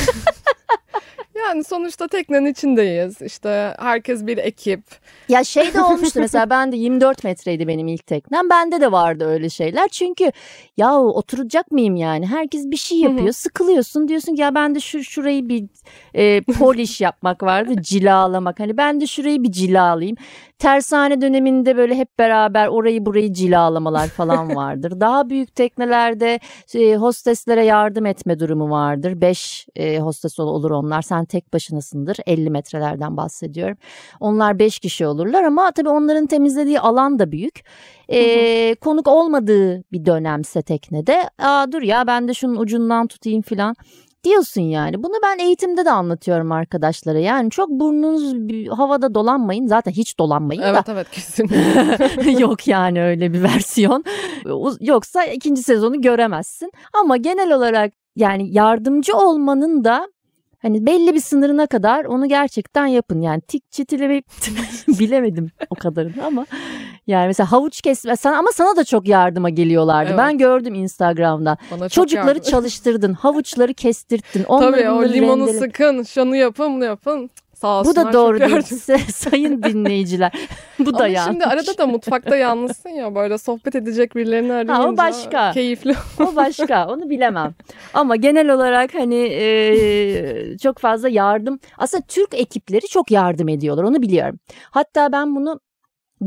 [1.47, 3.21] yani sonuçta teknenin içindeyiz.
[3.21, 4.83] İşte herkes bir ekip.
[5.29, 8.49] Ya şey de olmuştu mesela ben de 24 metreydi benim ilk teknem.
[8.49, 9.87] Bende de vardı öyle şeyler.
[9.87, 10.31] Çünkü
[10.77, 12.27] ya oturacak mıyım yani?
[12.27, 13.31] Herkes bir şey yapıyor.
[13.31, 15.63] Sıkılıyorsun diyorsun ki ya ben de şu şurayı bir
[16.13, 17.73] e, polish yapmak vardı.
[17.81, 18.59] Cilalamak.
[18.59, 20.17] Hani ben de şurayı bir cilalayayım.
[20.63, 24.99] Tersane döneminde böyle hep beraber orayı burayı cilalamalar falan vardır.
[24.99, 26.39] Daha büyük teknelerde
[26.75, 29.21] e, hosteslere yardım etme durumu vardır.
[29.21, 31.01] Beş e, hostes olur onlar.
[31.01, 32.17] Sen tek başınasındır.
[32.25, 33.77] 50 metrelerden bahsediyorum.
[34.19, 37.63] Onlar beş kişi olurlar ama tabii onların temizlediği alan da büyük.
[38.09, 43.75] E, konuk olmadığı bir dönemse teknede Aa, dur ya ben de şunun ucundan tutayım filan
[44.23, 45.03] diyorsun yani.
[45.03, 47.19] Bunu ben eğitimde de anlatıyorum arkadaşlara.
[47.19, 48.33] Yani çok burnunuz
[48.77, 49.67] havada dolanmayın.
[49.67, 50.91] Zaten hiç dolanmayın evet, da.
[50.91, 51.49] Evet kesin.
[52.39, 54.03] Yok yani öyle bir versiyon.
[54.79, 56.71] Yoksa ikinci sezonu göremezsin.
[56.93, 60.12] Ama genel olarak yani yardımcı olmanın da
[60.63, 63.21] Hani belli bir sınırına kadar onu gerçekten yapın.
[63.21, 64.23] Yani tik çitilemeyi
[64.87, 66.45] bilemedim o kadarını ama
[67.07, 70.09] yani mesela havuç kesme sana ama sana da çok yardıma geliyorlardı.
[70.09, 70.19] Evet.
[70.19, 71.57] Ben gördüm Instagram'da.
[71.71, 74.43] Bana Çocukları çalıştırdın, havuçları kestirttin.
[74.43, 75.59] Tabii o limonu rendele...
[75.59, 77.29] sıkın, şunu yapın, bunu yapın.
[77.53, 80.31] Sağ Bu da doğru değil sayın dinleyiciler.
[80.79, 81.31] Bu da yanlış.
[81.31, 85.51] şimdi arada da mutfakta yalnızsın ya böyle sohbet edecek birilerini arayınca ha, o başka.
[85.51, 85.95] keyifli.
[86.19, 87.55] o başka onu bilemem.
[87.93, 94.01] Ama genel olarak hani e, çok fazla yardım aslında Türk ekipleri çok yardım ediyorlar onu
[94.01, 94.39] biliyorum.
[94.71, 95.59] Hatta ben bunu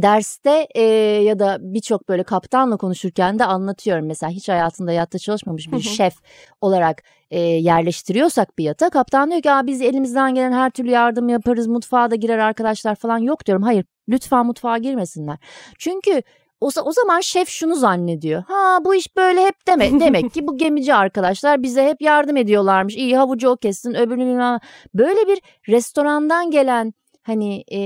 [0.02, 0.82] derste e,
[1.22, 4.06] ya da birçok böyle kaptanla konuşurken de anlatıyorum.
[4.06, 6.14] Mesela hiç hayatında yatta çalışmamış bir şef
[6.60, 11.66] olarak e, yerleştiriyorsak bir yata kaptan diyor ki biz elimizden gelen her türlü yardım yaparız
[11.66, 13.62] mutfağa da girer arkadaşlar falan yok diyorum.
[13.62, 15.38] Hayır lütfen mutfağa girmesinler.
[15.78, 16.22] Çünkü
[16.60, 18.42] o, o zaman şef şunu zannediyor.
[18.48, 20.00] Ha bu iş böyle hep deme.
[20.00, 22.96] Demek ki bu gemici arkadaşlar bize hep yardım ediyorlarmış.
[22.96, 24.58] İyi havucu o kessin öbürünü bilmem.
[24.94, 26.92] Böyle bir restorandan gelen
[27.26, 27.80] hani e,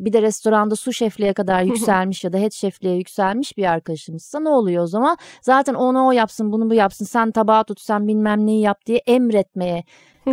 [0.00, 4.48] bir de restoranda su şefliğe kadar yükselmiş ya da head şefliğe yükselmiş bir arkadaşımızsa ne
[4.48, 5.16] oluyor o zaman?
[5.42, 8.98] Zaten onu o yapsın bunu bu yapsın sen tabağı tut sen bilmem neyi yap diye
[8.98, 9.84] emretmeye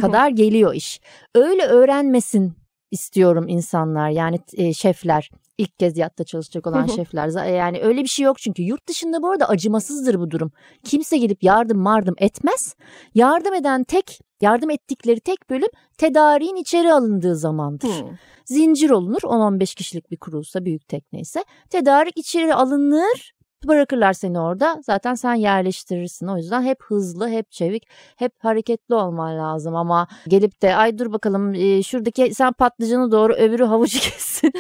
[0.01, 1.01] kadar geliyor iş.
[1.35, 2.53] Öyle öğrenmesin
[2.91, 8.25] istiyorum insanlar yani e, şefler ilk kez yatta çalışacak olan şefler yani öyle bir şey
[8.25, 10.51] yok çünkü yurt dışında bu arada acımasızdır bu durum.
[10.83, 12.75] Kimse gelip yardım mardım etmez.
[13.15, 18.01] Yardım eden tek yardım ettikleri tek bölüm tedariğin içeri alındığı zamandır.
[18.01, 18.17] Hmm.
[18.45, 23.31] Zincir olunur 10-15 kişilik bir kurulsa büyük tekneyse tedarik içeri alınır
[23.67, 26.27] bırakırlar seni orada zaten sen yerleştirirsin.
[26.27, 31.13] O yüzden hep hızlı, hep çevik, hep hareketli olman lazım ama gelip de ay dur
[31.13, 34.53] bakalım e, şuradaki sen patlıcanı doğru öbürü havucu kessin.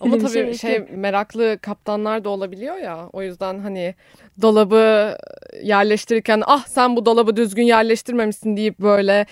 [0.00, 3.08] ama tabii şey, şey meraklı kaptanlar da olabiliyor ya.
[3.12, 3.94] O yüzden hani
[4.42, 5.16] dolabı
[5.62, 9.26] yerleştirirken ah sen bu dolabı düzgün yerleştirmemişsin deyip böyle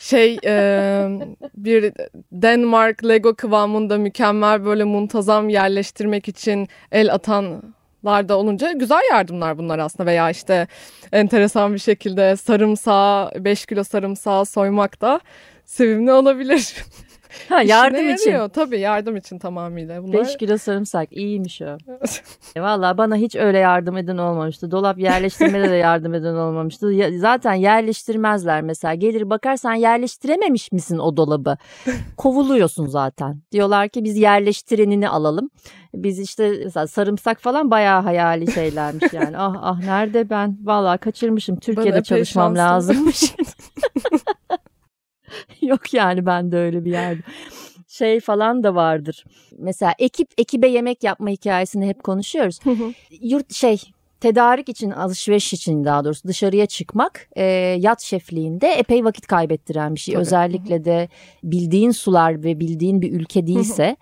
[0.00, 1.08] şey e,
[1.56, 1.92] bir
[2.32, 9.78] Denmark Lego kıvamında mükemmel böyle muntazam yerleştirmek için el atan larda olunca güzel yardımlar bunlar
[9.78, 10.66] aslında veya işte
[11.12, 15.20] enteresan bir şekilde sarımsağı 5 kilo sarımsağı soymak da
[15.64, 16.74] sevimli olabilir.
[17.48, 18.30] Ha, yardım için.
[18.30, 18.48] Yarıyor.
[18.48, 20.02] Tabii yardım için tamamıyla.
[20.02, 20.18] Bunlar...
[20.18, 21.76] 5 kilo sarımsak iyiymiş o.
[22.56, 24.70] e, Valla bana hiç öyle yardım eden olmamıştı.
[24.70, 26.92] Dolap yerleştirmede de yardım eden olmamıştı.
[26.92, 28.94] Ya, zaten yerleştirmezler mesela.
[28.94, 31.56] Gelir bakarsan yerleştirememiş misin o dolabı?
[32.16, 33.40] Kovuluyorsun zaten.
[33.52, 35.50] Diyorlar ki biz yerleştirenini alalım.
[36.02, 39.38] Biz işte sarımsak falan bayağı hayali şeylermiş yani.
[39.38, 40.58] ah ah nerede ben?
[40.64, 41.56] Valla kaçırmışım.
[41.56, 43.22] Türkiye'de çalışmam lazımmış.
[45.62, 47.22] Yok yani ben de öyle bir yerde.
[47.88, 49.24] Şey falan da vardır.
[49.58, 52.58] Mesela ekip ekibe yemek yapma hikayesini hep konuşuyoruz.
[53.20, 53.80] Yurt şey
[54.20, 57.42] tedarik için alışveriş için daha doğrusu dışarıya çıkmak e,
[57.80, 60.14] yat şefliğinde epey vakit kaybettiren bir şey.
[60.14, 60.22] Tabii.
[60.22, 61.08] Özellikle de
[61.42, 63.96] bildiğin sular ve bildiğin bir ülke değilse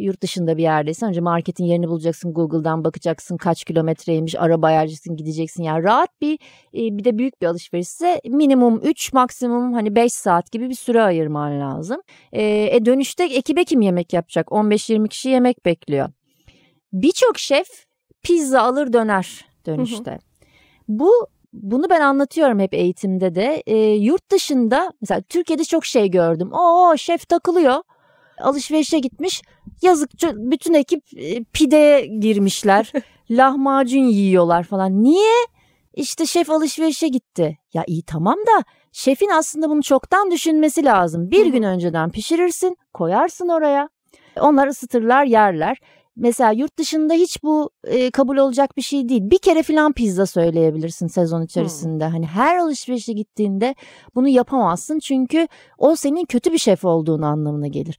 [0.00, 5.62] yurt dışında bir yerdeysen önce marketin yerini bulacaksın Google'dan bakacaksın kaç kilometreymiş araba ayarlayacaksın gideceksin
[5.62, 6.34] yani rahat bir
[6.74, 11.02] e, bir de büyük bir alışverişse minimum 3 maksimum hani 5 saat gibi bir süre
[11.02, 12.00] ayırman lazım.
[12.32, 16.08] E, e dönüşte ekibe kim yemek yapacak 15-20 kişi yemek bekliyor.
[16.92, 17.68] Birçok şef
[18.22, 20.18] pizza alır döner dönüşte.
[20.88, 21.10] Bu
[21.52, 23.62] bunu ben anlatıyorum hep eğitimde de.
[23.66, 26.52] E, yurt dışında mesela Türkiye'de çok şey gördüm.
[26.52, 27.82] Oo şef takılıyor.
[28.40, 29.42] Alışverişe gitmiş.
[29.82, 32.92] Yazık bütün ekip e, pideye girmişler.
[33.30, 35.02] lahmacun yiyorlar falan.
[35.02, 35.34] Niye?
[35.94, 37.58] İşte şef alışverişe gitti.
[37.74, 41.30] Ya iyi tamam da şefin aslında bunu çoktan düşünmesi lazım.
[41.30, 43.88] Bir gün önceden pişirirsin, koyarsın oraya.
[44.40, 45.78] Onlar ısıtırlar, yerler.
[46.16, 49.22] Mesela yurt dışında hiç bu e, kabul olacak bir şey değil.
[49.24, 52.04] Bir kere filan pizza söyleyebilirsin sezon içerisinde.
[52.04, 52.12] Hmm.
[52.12, 53.74] Hani her alışverişe gittiğinde
[54.14, 55.48] bunu yapamazsın çünkü
[55.78, 57.98] o senin kötü bir şef olduğunu anlamına gelir.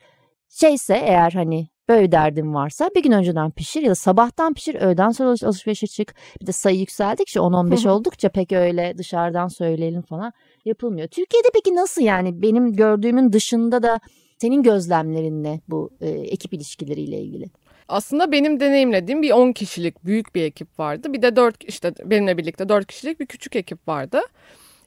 [0.49, 5.11] Şeyse eğer hani böyle derdin varsa bir gün önceden pişir ya da sabahtan pişir öğleden
[5.11, 6.15] sonra alışverişe çık.
[6.41, 10.33] Bir de sayı yükseldikçe 10-15 oldukça pek öyle dışarıdan söyleyelim falan
[10.65, 11.07] yapılmıyor.
[11.07, 13.99] Türkiye'de peki nasıl yani benim gördüğümün dışında da
[14.37, 17.45] senin gözlemlerin ne bu e, ekip ilişkileriyle ilgili?
[17.89, 21.13] aslında benim deneyimlediğim bir 10 kişilik büyük bir ekip vardı.
[21.13, 24.21] Bir de 4 işte benimle birlikte 4 kişilik bir küçük ekip vardı.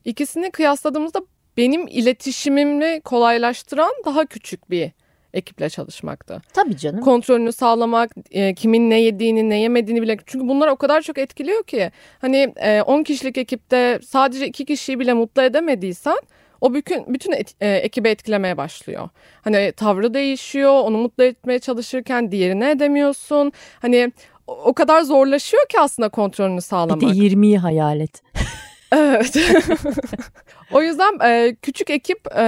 [0.04, 1.20] İkisini kıyasladığımızda
[1.56, 4.90] benim iletişimimi kolaylaştıran daha küçük bir
[5.34, 6.42] ekiple çalışmaktı.
[6.52, 7.00] Tabii canım.
[7.00, 10.26] Kontrolünü sağlamak, e, kimin ne yediğini, ne yemediğini bilmek.
[10.26, 11.90] Çünkü bunlar o kadar çok etkiliyor ki.
[12.20, 16.18] Hani e, 10 kişilik ekipte sadece 2 kişiyi bile mutlu edemediysen
[16.60, 19.08] o bütün bütün et, e, ekibi etkilemeye başlıyor.
[19.42, 23.52] Hani tavrı değişiyor, onu mutlu etmeye çalışırken diğerini edemiyorsun.
[23.82, 24.12] Hani
[24.46, 27.00] o, o kadar zorlaşıyor ki aslında kontrolünü sağlamak.
[27.00, 28.22] Bir de 20'yi hayal et.
[28.92, 29.36] Evet.
[30.72, 32.44] o yüzden e, küçük ekip e,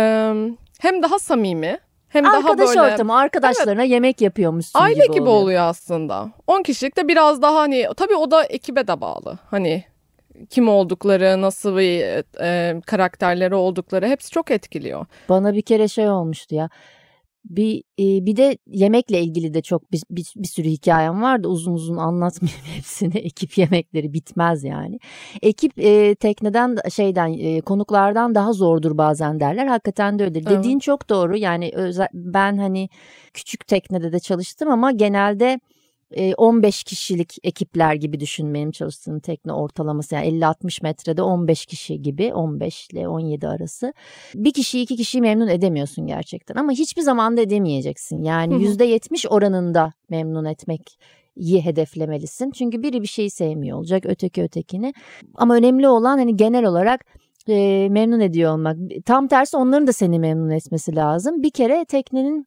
[0.81, 1.79] hem daha samimi
[2.15, 5.63] hem Arkadaş daha böyle ortamı, arkadaşlarına yemek yapıyormuşsun aile gibi, gibi oluyor.
[5.63, 6.31] aslında.
[6.47, 9.39] 10 kişilik de biraz daha hani tabii o da ekibe de bağlı.
[9.51, 9.85] Hani
[10.51, 15.07] kim oldukları, nasıl bir e, karakterleri oldukları hepsi çok etkiliyor.
[15.29, 16.69] Bana bir kere şey olmuştu ya.
[17.45, 21.49] Bir e, bir de yemekle ilgili de çok bir, bir, bir sürü hikayem vardı.
[21.49, 23.19] Uzun uzun anlatmayayım hepsini.
[23.19, 24.99] Ekip yemekleri bitmez yani.
[25.43, 29.67] Ekip e, tekneden şeyden e, konuklardan daha zordur bazen derler.
[29.67, 30.45] Hakikaten de öyledir.
[30.49, 30.59] Evet.
[30.59, 31.37] Dediğin çok doğru.
[31.37, 32.89] Yani özel, ben hani
[33.35, 35.61] küçük teknede de çalıştım ama genelde
[36.37, 42.35] 15 kişilik ekipler gibi düşün benim çalıştığım tekne ortalaması yani 50-60 metrede 15 kişi gibi
[42.35, 43.95] 15 ile 17 arası.
[44.35, 48.23] Bir kişiyi iki kişiyi memnun edemiyorsun gerçekten ama hiçbir zaman da edemeyeceksin.
[48.23, 48.63] Yani Hı hı.
[48.63, 50.99] %70 oranında memnun etmek
[51.37, 52.51] iyi hedeflemelisin.
[52.51, 54.95] Çünkü biri bir şeyi sevmiyor olacak, öteki ötekini.
[55.35, 57.05] Ama önemli olan hani genel olarak
[57.49, 58.77] e, memnun ediyor olmak.
[59.07, 61.43] Tam tersi onların da seni memnun etmesi lazım.
[61.43, 62.47] Bir kere teknenin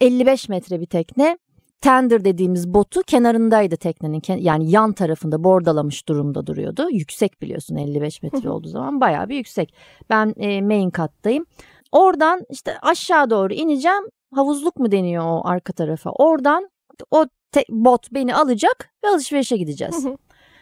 [0.00, 1.38] 55 metre bir tekne
[1.82, 6.90] tender dediğimiz botu kenarındaydı teknenin yani yan tarafında bordalamış durumda duruyordu.
[6.90, 9.74] Yüksek biliyorsun 55 metre olduğu zaman bayağı bir yüksek.
[10.10, 11.46] Ben e, main kattayım.
[11.92, 14.02] Oradan işte aşağı doğru ineceğim.
[14.34, 16.10] Havuzluk mu deniyor o arka tarafa?
[16.10, 16.70] Oradan
[17.10, 20.04] o te- bot beni alacak ve alışverişe gideceğiz.
[20.04, 20.16] Hı hı.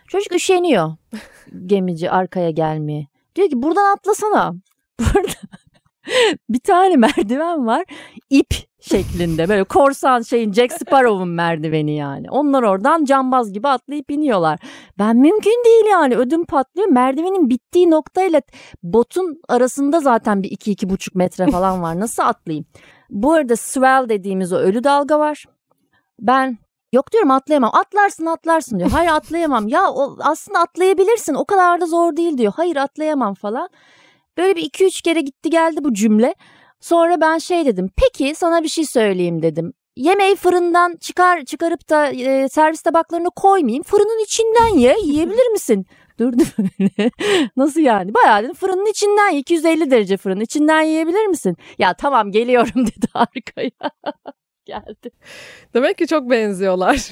[0.09, 0.97] Çocuk üşeniyor
[1.67, 3.07] gemici arkaya gelmeye.
[3.37, 4.53] Diyor ki buradan atlasana.
[5.01, 5.33] Burada
[6.49, 7.85] bir tane merdiven var.
[8.31, 12.31] İp şeklinde böyle korsan şeyin Jack Sparrow'un merdiveni yani.
[12.31, 14.59] Onlar oradan cambaz gibi atlayıp iniyorlar.
[14.99, 16.89] Ben mümkün değil yani ödüm patlıyor.
[16.89, 18.43] Merdivenin bittiği noktayla
[18.83, 22.01] botun arasında zaten bir iki iki buçuk metre falan var.
[22.01, 22.67] Nasıl atlayayım?
[23.11, 25.45] Bu arada swell dediğimiz o ölü dalga var.
[26.21, 26.59] Ben
[26.93, 27.71] Yok diyorum atlayamam.
[27.75, 28.91] Atlarsın atlarsın diyor.
[28.91, 29.69] Hayır atlayamam.
[29.69, 31.35] Ya o, aslında atlayabilirsin.
[31.35, 32.53] O kadar da zor değil diyor.
[32.57, 33.69] Hayır atlayamam falan.
[34.39, 36.35] Böyle bir iki üç kere gitti geldi bu cümle.
[36.81, 37.91] Sonra ben şey dedim.
[37.97, 39.73] Peki sana bir şey söyleyeyim dedim.
[39.97, 43.83] Yemeği fırından çıkar çıkarıp da e, servis tabaklarına koymayayım.
[43.83, 44.97] Fırının içinden ye.
[45.05, 45.87] Yiyebilir misin?
[46.19, 47.11] Durdu böyle.
[47.57, 48.15] Nasıl yani?
[48.15, 49.39] Bayağı dedim fırının içinden ye.
[49.41, 51.57] 250 derece fırının içinden yiyebilir misin?
[51.79, 53.91] Ya tamam geliyorum dedi arkaya.
[54.65, 55.11] Geldi.
[55.75, 57.11] Demek ki çok benziyorlar.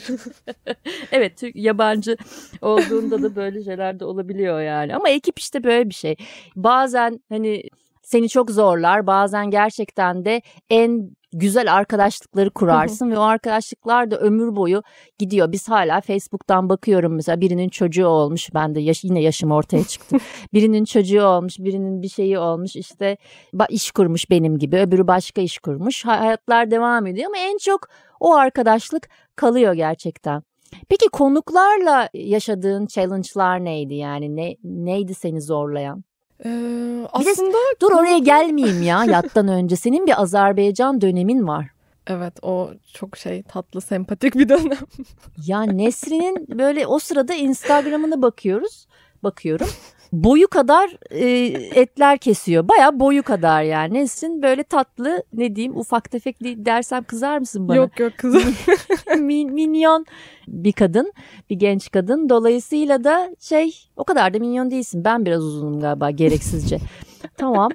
[1.13, 2.17] Evet Türk yabancı
[2.63, 4.97] olduğunda da böyle şeyler de olabiliyor yani.
[4.97, 6.17] Ama ekip işte böyle bir şey.
[6.57, 7.63] Bazen hani
[8.09, 9.07] seni çok zorlar.
[9.07, 14.83] Bazen gerçekten de en güzel arkadaşlıkları kurarsın ve o arkadaşlıklar da ömür boyu
[15.19, 15.53] gidiyor.
[15.53, 18.55] Biz hala Facebook'tan bakıyorum mesela birinin çocuğu olmuş.
[18.55, 20.17] Ben de yaş, yine yaşım ortaya çıktı.
[20.55, 22.77] birinin çocuğu olmuş, birinin bir şeyi olmuş.
[22.77, 23.17] işte
[23.69, 24.77] iş kurmuş benim gibi.
[24.77, 26.05] Öbürü başka iş kurmuş.
[26.05, 27.89] Ha- Hayatlar devam ediyor ama en çok
[28.21, 30.43] o arkadaşlık kalıyor gerçekten.
[30.89, 34.37] Peki konuklarla yaşadığın challenge'lar neydi yani?
[34.37, 36.05] Ne neydi seni zorlayan?
[36.45, 39.77] Ee, aslında Dur oraya gelmeyeyim ya yattan önce.
[39.77, 41.67] Senin bir Azerbaycan dönemin var.
[42.07, 44.79] evet o çok şey tatlı sempatik bir dönem.
[45.47, 48.87] Ya Nesrin'in böyle o sırada Instagram'ına bakıyoruz.
[49.23, 49.69] Bakıyorum.
[50.13, 51.29] Boyu kadar e,
[51.81, 52.69] etler kesiyor.
[52.69, 53.95] Baya boyu kadar yani.
[53.95, 57.77] Nesrin böyle tatlı ne diyeyim ufak tefek de- dersem kızar mısın bana?
[57.77, 58.43] Yok yok kızım.
[59.07, 60.07] Min- minyon
[60.49, 61.13] bir kadın,
[61.51, 62.29] bir genç kadın.
[62.29, 65.05] Dolayısıyla da şey o kadar da minyon değilsin.
[65.05, 66.79] Ben biraz uzunum galiba gereksizce.
[67.37, 67.71] tamam.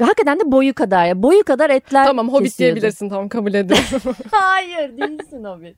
[0.00, 1.22] Hakikaten de boyu kadar ya.
[1.22, 2.74] Boyu kadar etler tamam hobbit kesiyordu.
[2.76, 4.14] diyebilirsin tamam kabul ediyorum.
[4.30, 5.76] Hayır değilsin hobbit.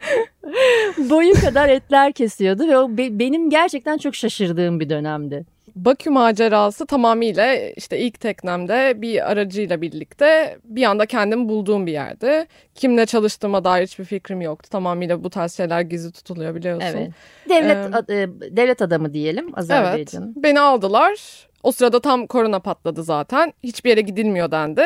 [1.10, 5.44] boyu kadar etler kesiyordu ve o be- benim gerçekten çok şaşırdığım bir dönemdi.
[5.76, 12.46] Bakü macerası tamamıyla işte ilk teknemde bir aracıyla birlikte bir anda kendimi bulduğum bir yerdi.
[12.74, 14.70] Kimle çalıştığıma dair hiçbir fikrim yoktu.
[14.70, 16.98] Tamamıyla bu tarz şeyler gizli tutuluyor biliyorsun.
[16.98, 17.10] Evet.
[17.48, 20.26] Devlet Ee, devlet adamı diyelim Azerbaycan'ın.
[20.26, 20.36] Evet.
[20.36, 21.46] Beni aldılar.
[21.62, 23.52] O sırada tam korona patladı zaten.
[23.62, 24.84] Hiçbir yere gidilmiyor dendi.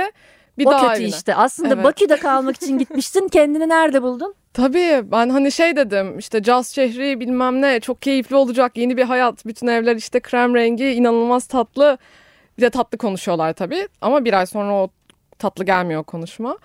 [0.59, 1.09] Bir o daha kötü evine.
[1.17, 1.35] işte.
[1.35, 1.85] Aslında Evet.
[1.85, 3.29] Bakü'de kalmak için gitmiştin.
[3.29, 4.35] Kendini nerede buldun?
[4.53, 9.05] Tabii ben hani şey dedim işte caz şehri bilmem ne çok keyifli olacak yeni bir
[9.05, 9.47] hayat.
[9.47, 11.99] Bütün evler işte krem rengi inanılmaz tatlı.
[12.59, 14.89] Bir de tatlı konuşuyorlar tabii ama bir ay sonra o
[15.39, 16.59] tatlı gelmiyor konuşma.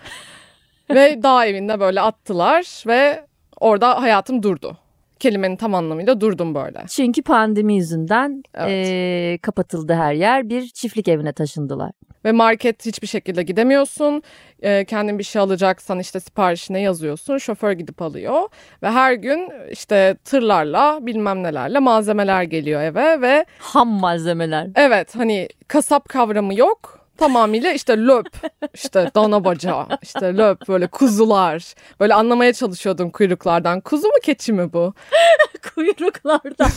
[0.89, 3.25] ve dağ evinde böyle attılar ve
[3.59, 4.77] orada hayatım durdu.
[5.19, 6.83] Kelimenin tam anlamıyla durdum böyle.
[6.89, 8.87] Çünkü pandemi yüzünden Evet.
[8.87, 10.49] eee, kapatıldı her yer.
[10.49, 11.91] Bir çiftlik evine taşındılar.
[12.25, 14.23] Ve market hiçbir şekilde gidemiyorsun.
[14.63, 17.37] Ee, kendin bir şey alacaksan işte siparişine yazıyorsun.
[17.37, 18.41] Şoför gidip alıyor.
[18.83, 24.67] Ve her gün işte tırlarla bilmem nelerle malzemeler geliyor eve ve Ham malzemeler.
[24.75, 26.99] evet hani kasap kavramı yok.
[27.17, 28.27] Tamamıyla işte löp,
[28.73, 31.73] işte dana bacağı, işte löp böyle kuzular.
[31.99, 33.81] Böyle anlamaya çalışıyordum kuyruklardan.
[33.81, 34.93] Kuzu mu keçi mi bu?
[35.75, 36.69] Kuyruklardan.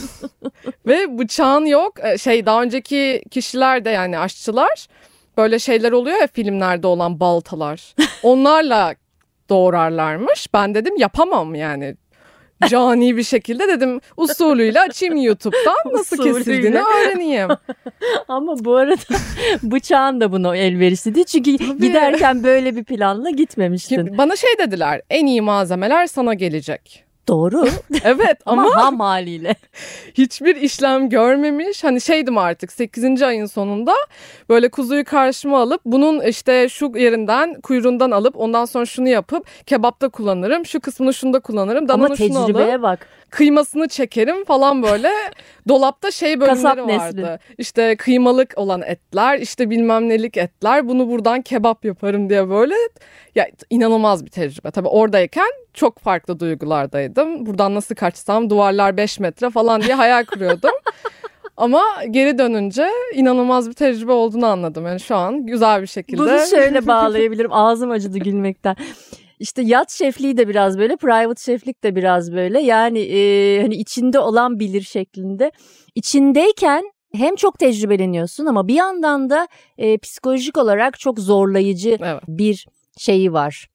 [0.87, 1.95] Ve bıçağın yok.
[2.05, 4.87] Ee, Şey daha önceki kişiler de yani aşçılar
[5.39, 7.95] böyle şeyler oluyor ya filmlerde olan baltalar.
[8.23, 8.95] Onlarla
[9.49, 10.47] doğrarlarmış.
[10.55, 11.97] Ben dedim yapamam yani.
[12.69, 16.39] Cani bir şekilde dedim usulüyle açayım YouTube'dan nasıl Usulüyle.
[16.39, 17.49] kesildiğini öğreneyim.
[18.29, 18.97] Ama bu arada
[19.63, 21.27] bıçağın da buna elverişli değil.
[21.27, 24.19] Çünkü giderken böyle bir planla gitmemiştin.
[24.19, 27.08] Bana şey dediler en iyi malzemeler sana gelecek.
[27.29, 27.65] Doğru
[28.05, 29.55] Evet ama, ama ham haliyle.
[30.15, 31.85] hiçbir işlem görmemiş.
[31.85, 33.23] Hani şeydim artık 8.
[33.23, 33.93] ayın sonunda
[34.49, 40.09] böyle kuzuyu karşıma alıp bunun işte şu yerinden kuyruğundan alıp ondan sonra şunu yapıp kebapta
[40.09, 40.67] kullanırım.
[40.67, 41.85] Şu kısmını şunda kullanırım.
[41.85, 43.07] Ama Dananın şunu alıp tecrübeye bak.
[43.31, 45.11] kıymasını çekerim falan böyle.
[45.69, 47.23] Dolapta şey Kasap bölümleri nesli.
[47.23, 47.41] vardı.
[47.59, 50.89] İşte kıymalık olan etler, işte bilmem nelik etler.
[50.89, 52.75] Bunu buradan kebap yaparım diye böyle.
[53.35, 54.71] Ya inanılmaz bir tecrübe.
[54.71, 56.41] Tabii oradayken çok farklı
[57.19, 57.47] duygulardaydım.
[57.47, 60.71] Buradan nasıl kaçsam duvarlar 5 metre falan diye hayal kuruyordum.
[61.57, 64.87] Ama geri dönünce inanılmaz bir tecrübe olduğunu anladım.
[64.87, 66.21] Yani şu an güzel bir şekilde.
[66.21, 67.53] Bunu şöyle bağlayabilirim.
[67.53, 68.77] Ağzım acıdı gülmekten.
[69.41, 72.61] İşte yat şefliği de biraz böyle, private şeflik de biraz böyle.
[72.61, 75.53] Yani e, hani içinde olan bilir şeklinde.
[75.95, 82.23] İçindeyken hem çok tecrübeleniyorsun ama bir yandan da e, psikolojik olarak çok zorlayıcı Evet.
[82.29, 82.67] bir
[82.99, 83.69] şeyi var.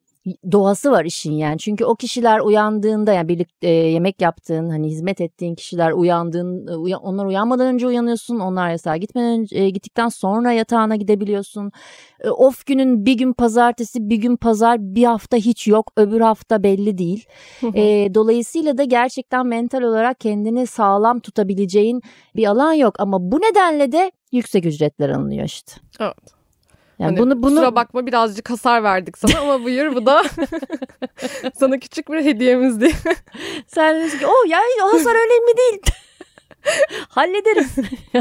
[0.52, 1.58] Doğası var işin yani.
[1.58, 6.96] Çünkü o kişiler uyandığında yani birlikte e, yemek yaptığın, hani hizmet ettiğin kişiler uyandığın, e,
[6.96, 8.40] onlar uyanmadan önce uyanıyorsun.
[8.40, 11.72] Onlar yasağa gitmeden önce, e, gittikten sonra yatağına gidebiliyorsun.
[12.24, 16.64] E, Off günün bir gün pazartesi, bir gün pazar, bir hafta hiç yok, öbür hafta
[16.64, 17.26] belli değil.
[17.76, 22.02] E, dolayısıyla da gerçekten mental olarak kendini sağlam tutabileceğin
[22.36, 22.96] bir alan yok.
[23.00, 25.74] Ama bu nedenle de yüksek ücretler alınıyor işte.
[26.00, 26.43] Evet.
[27.04, 30.24] Yani Hani bunu bunu Kusura bakma birazcık hasar verdik sana ama buyur bu da
[31.60, 32.92] sana küçük bir hediyemiz diye.
[33.68, 35.82] Sen diyorsun ki oh ya o hasar önemli değil.
[37.10, 37.76] Hallederiz.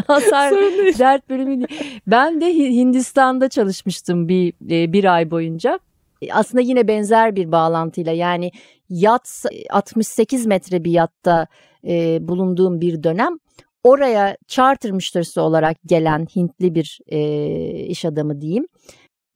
[0.07, 0.99] hasar değil.
[0.99, 1.81] dert bölümü değil.
[2.07, 5.79] Ben de Hi- Hindistan'da çalışmıştım bir e, bir ay boyunca.
[6.23, 8.51] E, Aslında yine benzer bir bağlantıyla yani
[8.89, 11.47] yat 68 metre bir yatta
[11.89, 13.39] e, bulunduğum bir dönem
[13.83, 17.21] oraya charter müşterisi olarak gelen Hintli bir e,
[17.85, 18.67] iş adamı diyeyim.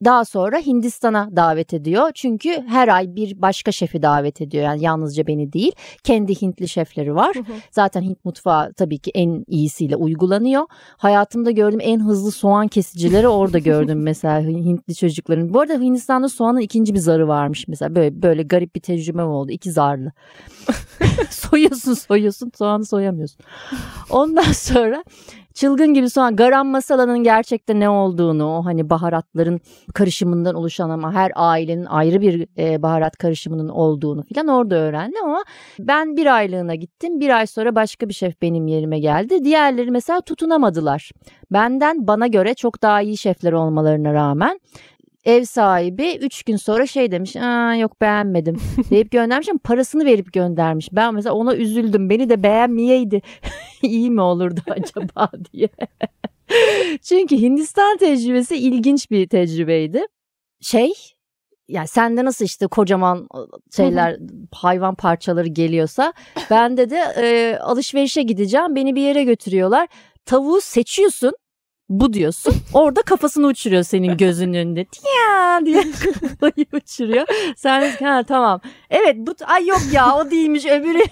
[0.04, 2.10] Daha sonra Hindistan'a davet ediyor.
[2.14, 4.64] Çünkü her ay bir başka şefi davet ediyor.
[4.64, 5.72] Yani yalnızca beni değil.
[6.04, 7.36] Kendi Hintli şefleri var.
[7.70, 10.66] Zaten Hint mutfağı tabii ki en iyisiyle uygulanıyor.
[10.96, 15.54] Hayatımda gördüğüm en hızlı soğan kesicileri orada gördüm mesela Hintli çocukların.
[15.54, 17.94] Bu arada Hindistan'da soğanın ikinci bir zarı varmış mesela.
[17.94, 19.50] Böyle böyle garip bir tecrübem oldu.
[19.52, 20.12] İki zarlı.
[21.30, 23.38] soyuyorsun soyuyorsun soğanı soyamıyorsun.
[24.10, 25.04] Ondan sonra
[25.56, 29.60] çılgın gibi soğan garam masalanın gerçekten ne olduğunu o hani baharatların
[29.94, 35.44] karışımından oluşan ama her ailenin ayrı bir e, baharat karışımının olduğunu filan orada öğrendim ama
[35.78, 39.44] ben bir aylığına gittim bir ay sonra başka bir şef benim yerime geldi.
[39.44, 41.10] Diğerleri mesela tutunamadılar.
[41.50, 44.60] Benden bana göre çok daha iyi şefler olmalarına rağmen
[45.26, 48.56] ev sahibi 3 gün sonra şey demiş Aa, yok beğenmedim
[48.90, 50.88] deyip göndermiş ama parasını verip göndermiş.
[50.92, 53.22] Ben mesela ona üzüldüm beni de beğenmeyeydi
[53.82, 55.68] iyi mi olurdu acaba diye.
[57.02, 60.06] Çünkü Hindistan tecrübesi ilginç bir tecrübeydi.
[60.60, 60.92] Şey
[61.68, 63.28] yani sende nasıl işte kocaman
[63.76, 64.16] şeyler
[64.52, 66.12] hayvan parçaları geliyorsa
[66.50, 69.88] bende de e, alışverişe gideceğim beni bir yere götürüyorlar.
[70.26, 71.32] Tavuğu seçiyorsun
[71.88, 72.54] bu diyorsun.
[72.72, 74.86] Orada kafasını uçuruyor senin gözünün önünde.
[75.18, 75.82] Ya diye
[76.20, 77.26] kafayı uçuruyor.
[77.56, 78.60] Sen ha tamam.
[78.90, 81.02] Evet bu ay yok ya o değilmiş öbürü.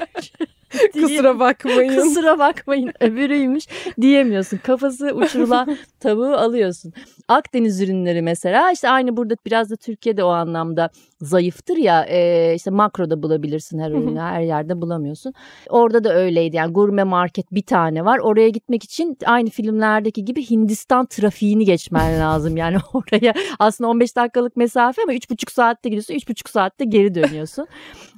[0.93, 2.01] Kusura bakmayın.
[2.01, 3.65] Kusura bakmayın öbürüymüş
[4.01, 4.57] diyemiyorsun.
[4.57, 6.93] Kafası uçurulan tavuğu alıyorsun.
[7.29, 10.91] Akdeniz ürünleri mesela işte aynı burada biraz da Türkiye'de o anlamda
[11.21, 15.35] zayıftır ya e, işte makroda bulabilirsin her ürünü her yerde bulamıyorsun.
[15.69, 20.51] Orada da öyleydi yani gurme market bir tane var oraya gitmek için aynı filmlerdeki gibi
[20.51, 26.51] Hindistan trafiğini geçmen lazım yani oraya aslında 15 dakikalık mesafe ama 3,5 saatte gidiyorsun 3,5
[26.51, 27.67] saatte geri dönüyorsun.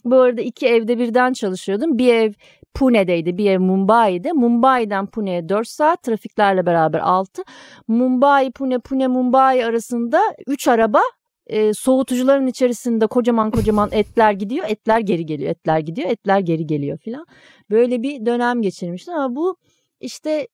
[0.06, 2.32] Bu arada iki evde birden çalışıyordum bir ev
[2.74, 4.32] Pune'deydi bir ev Mumbai'de.
[4.32, 7.42] Mumbai'den Pune'ye 4 saat trafiklerle beraber 6.
[7.88, 11.00] Mumbai, Pune, Pune, Mumbai arasında 3 araba
[11.46, 16.98] e, soğutucuların içerisinde kocaman kocaman etler gidiyor, etler geri geliyor, etler gidiyor, etler geri geliyor
[16.98, 17.26] filan.
[17.70, 19.56] Böyle bir dönem geçirmiştim ama bu
[20.00, 20.48] işte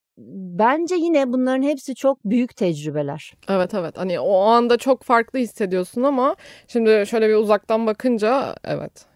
[0.58, 3.32] bence yine bunların hepsi çok büyük tecrübeler.
[3.48, 6.36] Evet evet hani o anda çok farklı hissediyorsun ama
[6.68, 9.11] şimdi şöyle bir uzaktan bakınca evet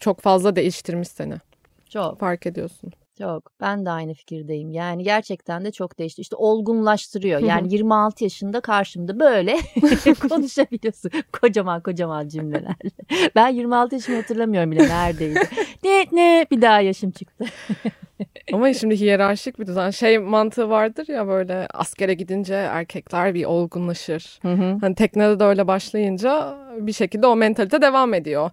[0.00, 1.34] çok fazla değiştirmiş seni.
[1.88, 2.20] Çok.
[2.20, 2.92] Fark ediyorsun.
[3.18, 3.52] Çok.
[3.60, 4.70] Ben de aynı fikirdeyim.
[4.72, 6.22] Yani gerçekten de çok değişti.
[6.22, 7.40] İşte olgunlaştırıyor.
[7.40, 9.56] Yani 26 yaşında karşımda böyle
[10.28, 11.10] konuşabiliyorsun.
[11.32, 12.90] Kocaman kocaman cümlelerle.
[13.36, 15.40] Ben 26 yaşımı hatırlamıyorum bile neredeydi.
[15.84, 17.44] Ne ne bir daha yaşım çıktı.
[18.52, 19.90] Ama şimdi hiyerarşik bir düzen.
[19.90, 24.38] Şey mantığı vardır ya böyle askere gidince erkekler bir olgunlaşır.
[24.80, 28.50] Hani teknede de öyle başlayınca bir şekilde o mentalite devam ediyor.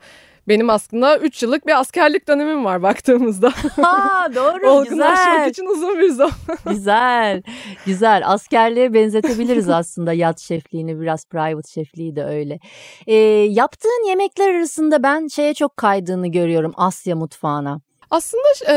[0.48, 3.54] Benim aslında 3 yıllık bir askerlik dönemim var baktığımızda.
[3.82, 5.50] Ha doğru Olgunlaşmak güzel.
[5.50, 6.32] için uzun bir zaman.
[6.70, 7.42] Güzel.
[7.86, 8.22] Güzel.
[8.26, 12.60] Askerliğe benzetebiliriz aslında yat şefliğini biraz private şefliği de öyle.
[13.08, 13.16] Ee,
[13.50, 17.82] yaptığın yemekler arasında ben şeye çok kaydığını görüyorum Asya mutfağına.
[18.10, 18.76] Aslında e,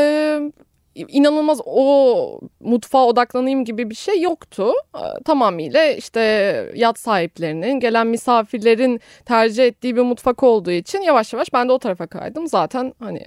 [0.95, 4.73] inanılmaz o mutfağa odaklanayım gibi bir şey yoktu.
[4.95, 6.21] E, tamamıyla işte
[6.75, 11.79] yat sahiplerinin, gelen misafirlerin tercih ettiği bir mutfak olduğu için yavaş yavaş ben de o
[11.79, 12.47] tarafa kaydım.
[12.47, 13.23] Zaten hani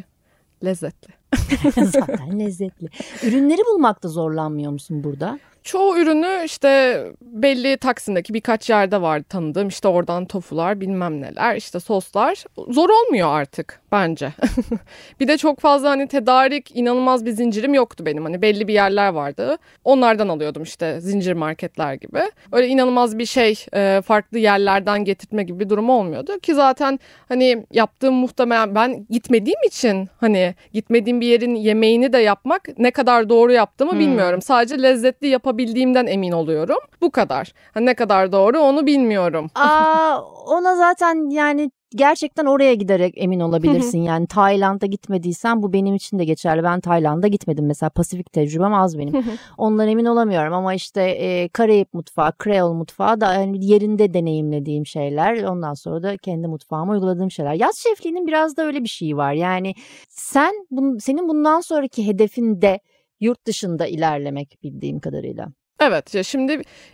[0.65, 1.24] lezzetli.
[1.85, 2.89] Zaten lezzetli.
[3.23, 5.39] Ürünleri bulmakta zorlanmıyor musun burada?
[5.65, 9.69] Çoğu ürünü işte belli Taksim'deki birkaç yerde vardı tanıdığım.
[9.69, 12.45] İşte oradan tofular bilmem neler işte soslar.
[12.69, 14.33] Zor olmuyor artık bence.
[15.21, 18.25] bir de çok fazla hani tedarik inanılmaz bir zincirim yoktu benim.
[18.25, 19.59] Hani belli bir yerler vardı.
[19.85, 22.23] Onlardan alıyordum işte zincir marketler gibi.
[22.53, 26.39] Öyle inanılmaz bir şey e, farklı yerlerden getirtme gibi bir durum olmuyordu.
[26.39, 32.79] Ki zaten hani yaptığım muhtemelen ben gitmediğim için hani gitmediğim bir yerin yemeğini de yapmak
[32.79, 33.99] ne kadar doğru yaptığımı Hmm.
[34.01, 34.43] bilmiyorum.
[34.43, 36.79] Sadece lezzetli yapabildiğimden emin oluyorum.
[37.01, 37.53] Bu kadar.
[37.75, 39.51] Hani ne kadar doğru onu bilmiyorum.
[39.55, 44.03] Aa, ona zaten yani gerçekten oraya giderek emin olabilirsin.
[44.03, 46.63] yani Tayland'a gitmediysen bu benim için de geçerli.
[46.63, 49.25] Ben Tayland'a gitmedim mesela Pasifik tecrübem az benim.
[49.59, 55.43] Ondan emin olamıyorum ama işte e, Karayip mutfağı, Kreol mutfağı da yani yerinde deneyimlediğim şeyler.
[55.43, 57.55] Ondan sonra da kendi mutfağıma uyguladığım şeyler.
[57.55, 59.33] Yaz şefliğinin biraz da öyle bir şeyi var.
[59.33, 59.75] Yani
[60.09, 62.81] sen bun, senin bundan sonraki hedefin de
[63.21, 65.49] yurt dışında ilerlemek bildiğim kadarıyla.
[65.81, 66.53] Evet ya şimdi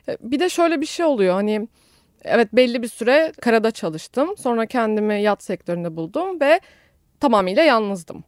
[0.08, 1.68] e, bir de şöyle bir şey oluyor hani
[2.24, 4.36] evet belli bir süre karada çalıştım.
[4.36, 6.60] Sonra kendimi yat sektöründe buldum ve
[7.20, 8.24] tamamıyla yalnızdım.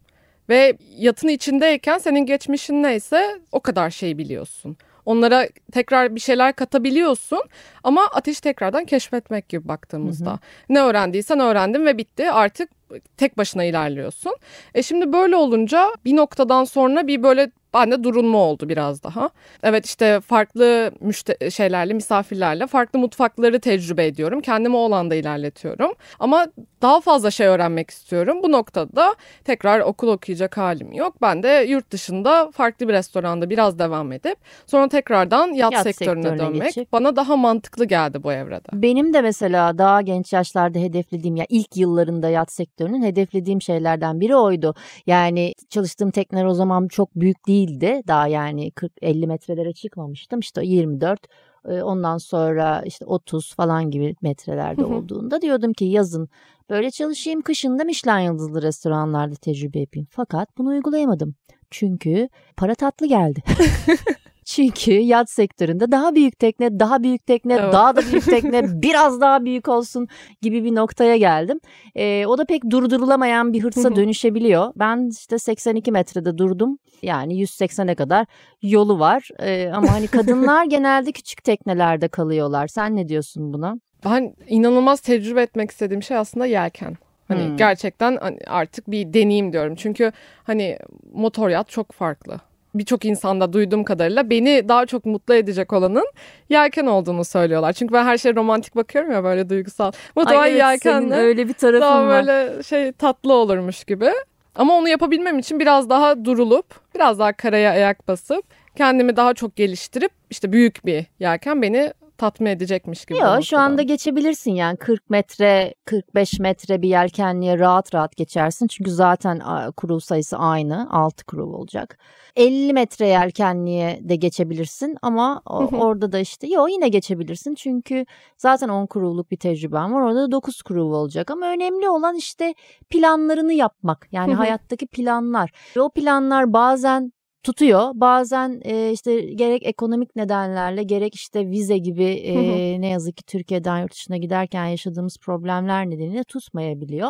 [0.48, 4.76] Ve yatın içindeyken senin geçmişin neyse o kadar şey biliyorsun.
[5.06, 7.42] Onlara tekrar bir şeyler katabiliyorsun
[7.84, 10.30] ama ateşi tekrardan keşfetmek gibi baktığımızda.
[10.30, 10.38] Hı hı.
[10.68, 12.70] Ne öğrendiysen öğrendin ve bitti artık
[13.16, 14.36] tek başına ilerliyorsun.
[14.74, 19.30] E şimdi böyle olunca bir noktadan sonra bir böyle bende durulma oldu biraz daha.
[19.62, 24.40] Evet işte farklı müşte- şeylerle, misafirlerle farklı mutfakları tecrübe ediyorum.
[24.40, 25.92] Kendimi o alanda ilerletiyorum.
[26.20, 26.46] Ama
[26.82, 28.38] daha fazla şey öğrenmek istiyorum.
[28.42, 29.14] Bu noktada
[29.44, 31.14] tekrar okul okuyacak halim yok.
[31.22, 36.22] Ben de yurt dışında farklı bir restoranda biraz devam edip sonra tekrardan yat, Yat sektörüne,
[36.22, 36.92] sektörüne dönmek geçip.
[36.92, 38.68] bana daha mantıklı geldi bu evrede.
[38.72, 44.36] Benim de mesela daha genç yaşlarda hedeflediğim ya ilk yıllarında yat sektörünün hedeflediğim şeylerden biri
[44.36, 44.74] oydu.
[45.06, 48.02] Yani çalıştığım tekneler o zaman çok büyük değildi.
[48.08, 50.40] Daha yani 40-50 metrelere çıkmamıştım.
[50.40, 51.20] İşte 24
[51.68, 54.94] e, ondan sonra işte 30 falan gibi metrelerde Hı hı.
[54.94, 56.28] olduğunda diyordum ki yazın
[56.70, 60.08] böyle çalışayım kışın da Michelin yıldızlı restoranlarda tecrübe yapayım.
[60.10, 61.34] Fakat bunu uygulayamadım.
[61.70, 63.42] Çünkü para tatlı geldi.
[64.44, 67.72] Çünkü yat sektöründe daha büyük tekne, daha büyük tekne, Evet.
[67.72, 70.08] daha da büyük tekne, biraz daha büyük olsun
[70.42, 71.60] gibi bir noktaya geldim.
[71.94, 73.96] Ee, o da pek durdurulamayan bir Hı hırsa hı.
[73.96, 74.72] dönüşebiliyor.
[74.76, 76.78] Ben işte 82 metrede durdum.
[77.02, 78.26] Yani 180'e kadar
[78.62, 79.28] yolu var.
[79.40, 82.66] Ee, ama hani kadınlar genelde küçük teknelerde kalıyorlar.
[82.68, 83.74] Sen ne diyorsun buna?
[84.04, 86.96] Ben inanılmaz tecrübe etmek istediğim şey aslında yelken.
[87.28, 87.56] Hani Hmm.
[87.56, 89.74] gerçekten hani artık bir deneyim diyorum.
[89.74, 90.12] Çünkü
[90.44, 90.78] hani
[91.12, 92.40] motor yat çok farklı.
[92.74, 96.06] Birçok insanda duyduğum kadarıyla beni daha çok mutlu edecek olanın
[96.50, 97.72] yelken olduğunu söylüyorlar.
[97.72, 99.92] Çünkü ben her şeye romantik bakıyorum ya böyle duygusal.
[100.16, 102.26] Motor Ay evet, senin yelkenle öyle bir tarafın daha var.
[102.26, 104.10] böyle şey tatlı olurmuş gibi.
[104.54, 108.44] Ama onu yapabilmem için biraz daha durulup, biraz daha karaya ayak basıp,
[108.76, 113.18] kendimi daha çok geliştirip işte büyük bir yelken beni tatmin edecekmiş gibi.
[113.18, 118.66] Yok şu anda geçebilirsin yani 40 metre 45 metre bir yelkenliğe rahat rahat geçersin.
[118.66, 121.98] Çünkü zaten a, kuru sayısı aynı 6 kuru olacak.
[122.36, 127.54] 50 metre yelkenliğe de geçebilirsin ama orada da işte yok yine geçebilirsin.
[127.54, 128.06] Çünkü
[128.36, 131.30] zaten 10 kuruluk bir tecrüben var orada da 9 kuru olacak.
[131.30, 132.54] Ama önemli olan işte
[132.90, 135.50] planlarını yapmak yani hayattaki planlar.
[135.76, 137.12] Ve o planlar bazen
[137.42, 137.90] tutuyor.
[137.94, 143.78] Bazen e, işte gerek ekonomik nedenlerle gerek işte vize gibi e, ne yazık ki Türkiye'den
[143.78, 147.08] yurt dışına giderken yaşadığımız problemler nedeniyle tutmayabiliyor.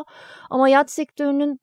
[0.51, 1.61] Ama yat sektörünün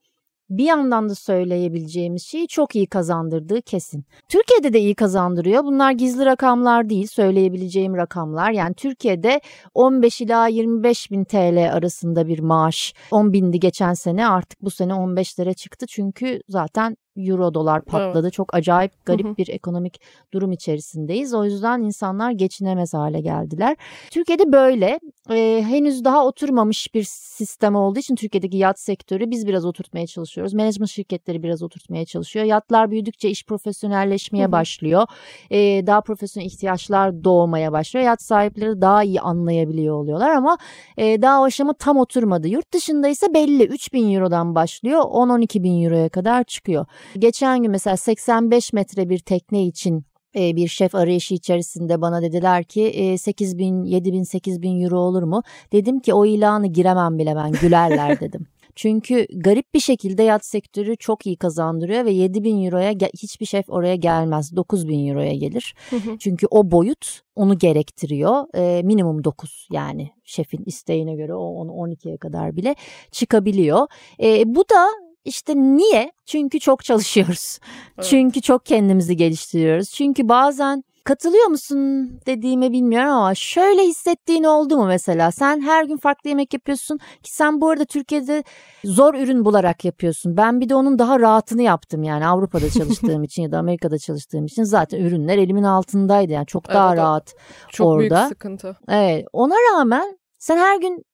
[0.49, 4.05] bir yandan da söyleyebileceğimiz şeyi çok iyi kazandırdığı kesin.
[4.29, 5.63] Türkiye'de de iyi kazandırıyor.
[5.63, 8.51] Bunlar gizli rakamlar değil, söyleyebileceğim rakamlar.
[8.51, 9.41] Yani Türkiye'de
[9.73, 12.93] 15 ila 25 bin TL arasında bir maaş.
[13.11, 15.85] 10 bindi geçen sene artık bu sene 15'lere çıktı.
[15.89, 18.19] Çünkü zaten euro dolar patladı.
[18.25, 18.33] Evet.
[18.33, 20.01] Çok acayip garip bir ekonomik
[20.33, 21.33] durum içerisindeyiz.
[21.33, 23.77] O yüzden insanlar geçinemez hale geldiler.
[24.11, 24.99] Türkiye'de böyle
[25.29, 30.53] e, henüz daha oturmamış bir sistem olduğu için Türkiye'deki yat sektörü biz biraz oturtmaya çalışıyoruz.
[30.53, 32.45] Management şirketleri biraz oturtmaya çalışıyor.
[32.45, 35.07] Yatlar büyüdükçe iş profesyonelleşmeye başlıyor.
[35.51, 35.57] E,
[35.87, 38.05] daha profesyonel ihtiyaçlar doğmaya başlıyor.
[38.05, 40.57] Yat sahipleri daha iyi anlayabiliyor oluyorlar ama
[40.97, 42.47] e, daha o aşama tam oturmadı.
[42.47, 46.85] Yurt dışında ise belli 3000 eurodan başlıyor 10-12 bin euroya kadar çıkıyor.
[47.17, 50.05] Geçen gün mesela 85 metre bir tekne için
[50.35, 54.99] e, bir şef arayışı içerisinde bana dediler ki 8 bin, 7 bin, 8 bin euro
[54.99, 55.43] olur mu?
[55.71, 58.47] Dedim ki o ilanı giremem bile ben gülerler dedim.
[58.75, 63.69] Çünkü garip bir şekilde yat sektörü çok iyi kazandırıyor ve 7 bin euroya hiçbir şef
[63.69, 64.55] oraya gelmez.
[64.55, 65.75] 9 bin euroya gelir.
[66.19, 68.55] Çünkü o boyut onu gerektiriyor.
[68.55, 72.75] E, minimum 9 yani şefin isteğine göre o onu 12'ye kadar bile
[73.11, 73.87] çıkabiliyor.
[74.23, 76.11] E, bu da işte niye?
[76.25, 77.59] Çünkü çok çalışıyoruz.
[77.97, 78.07] Evet.
[78.09, 79.89] Çünkü çok kendimizi geliştiriyoruz.
[79.89, 85.31] Çünkü bazen katılıyor musun dediğimi bilmiyorum ama şöyle hissettiğin oldu mu mesela?
[85.31, 88.43] Sen her gün farklı yemek yapıyorsun ki sen bu arada Türkiye'de
[88.83, 90.37] zor ürün bularak yapıyorsun.
[90.37, 94.45] Ben bir de onun daha rahatını yaptım yani Avrupa'da çalıştığım için ya da Amerika'da çalıştığım
[94.45, 97.33] için zaten ürünler elimin altındaydı yani çok daha evet, rahat
[97.69, 98.09] çok orada.
[98.09, 98.77] Çok büyük sıkıntı.
[98.89, 101.05] Evet ona rağmen sen her gün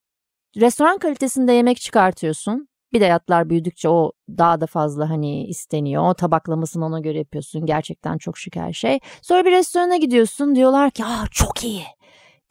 [0.58, 6.10] restoran kalitesinde yemek çıkartıyorsun bir de yatlar büyüdükçe o daha da fazla hani isteniyor.
[6.10, 7.66] O tabaklamasını ona göre yapıyorsun.
[7.66, 9.00] Gerçekten çok şık her şey.
[9.22, 11.84] Sonra bir restorana gidiyorsun diyorlar ki aa çok iyi.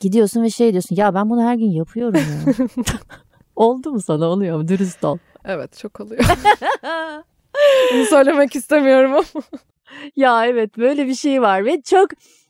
[0.00, 2.54] Gidiyorsun ve şey diyorsun ya ben bunu her gün yapıyorum ya.
[3.56, 4.68] Oldu mu sana oluyor mu?
[4.68, 5.18] Dürüst ol.
[5.44, 6.24] Evet çok oluyor.
[7.94, 9.42] bunu söylemek istemiyorum ama.
[10.16, 12.08] ya evet böyle bir şey var ve çok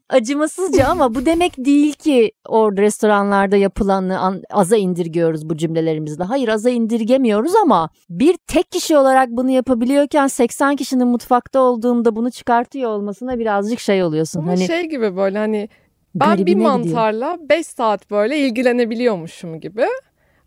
[0.08, 6.24] acımasızca ama bu demek değil ki o restoranlarda yapılanı aza indirgiyoruz bu cümlelerimizle.
[6.24, 12.30] Hayır aza indirgemiyoruz ama bir tek kişi olarak bunu yapabiliyorken 80 kişinin mutfakta olduğunda bunu
[12.30, 14.40] çıkartıyor olmasına birazcık şey oluyorsun.
[14.40, 15.68] Ama hani şey gibi böyle hani
[16.14, 19.86] ben bir mantarla 5 saat böyle ilgilenebiliyormuşum gibi.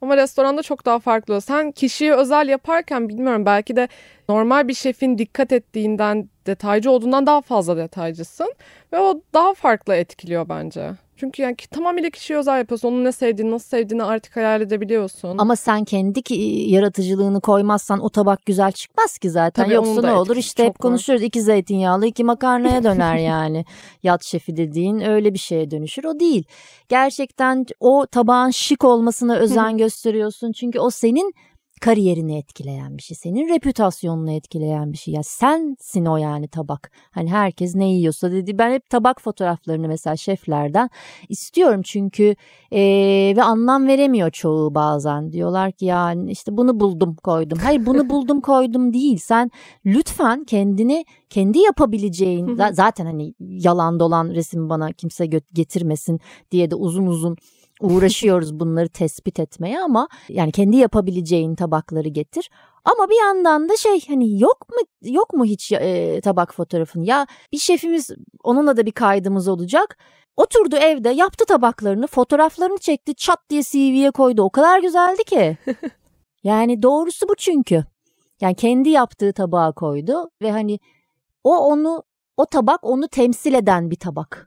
[0.02, 1.42] Ama restoranda çok daha farklı.
[1.42, 3.88] Sen kişiyi özel yaparken bilmiyorum belki de
[4.30, 8.54] normal bir şefin dikkat ettiğinden detaycı olduğundan daha fazla detaycısın
[8.94, 10.92] ve o daha farklı etkiliyor bence.
[11.18, 12.88] Çünkü yani tamamıyla kişiye özel yapıyorsun.
[12.88, 15.38] Onun ne sevdiğini, nasıl sevdiğini artık hayal edebiliyorsun.
[15.38, 16.22] Ama sen kendi
[16.72, 19.64] yaratıcılığını koymazsan o tabak güzel çıkmaz ki zaten.
[19.64, 21.24] Tabii Yoksa ne olur işte hep konuşuyoruz.
[21.24, 23.66] iki zeytinyağlı, iki makarnaya döner yani.
[24.04, 26.04] Yat şefi dediğin öyle bir şeye dönüşür.
[26.04, 26.44] O değil.
[26.90, 30.52] Gerçekten o tabağın şık olmasına özen gösteriyorsun.
[30.52, 31.34] Çünkü o senin
[31.82, 33.18] kariyerini etkileyen bir şey.
[33.18, 35.14] Senin reputasyonunu etkileyen bir şey.
[35.14, 36.92] Ya sensin o yani tabak.
[37.12, 38.58] Hani herkes ne yiyorsa dedi.
[38.58, 40.90] Ben hep tabak fotoğraflarını mesela şeflerden
[41.30, 42.36] istiyorum çünkü
[42.72, 42.82] e,
[43.38, 45.32] ve anlam veremiyor çoğu bazen.
[45.32, 47.60] Diyorlar ki yani işte bunu buldum koydum.
[47.60, 49.18] Hayır bunu buldum koydum değil.
[49.18, 49.52] Sen
[49.86, 56.20] lütfen kendini kendi yapabileceğin zaten hani yalan dolan resim bana kimse getirmesin
[56.52, 57.38] diye de uzun uzun
[57.82, 62.50] uğraşıyoruz bunları tespit etmeye ama yani kendi yapabileceğin tabakları getir.
[62.86, 67.04] Ama bir yandan da şey hani yok mu yok mu hiç e, tabak fotoğrafın?
[67.04, 68.10] Ya bir şefimiz
[68.44, 69.98] onunla da bir kaydımız olacak.
[70.38, 74.42] Oturdu evde yaptı tabaklarını fotoğraflarını çekti çat diye CV'ye koydu.
[74.42, 75.58] O kadar güzeldi ki.
[76.44, 77.86] yani doğrusu bu çünkü.
[78.42, 80.80] Yani kendi yaptığı tabağa koydu ve hani
[81.44, 82.04] o onu
[82.38, 84.47] o tabak onu temsil eden bir tabak.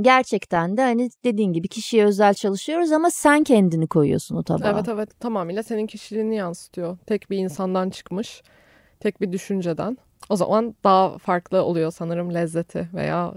[0.00, 4.70] Gerçekten de hani dediğin gibi kişiye özel çalışıyoruz ama sen kendini koyuyorsun o tabağa.
[4.70, 6.98] Evet evet tamamıyla senin kişiliğini yansıtıyor.
[7.06, 8.42] Tek bir insandan çıkmış,
[9.00, 9.98] tek bir düşünceden.
[10.28, 13.34] O zaman daha farklı oluyor sanırım lezzeti veya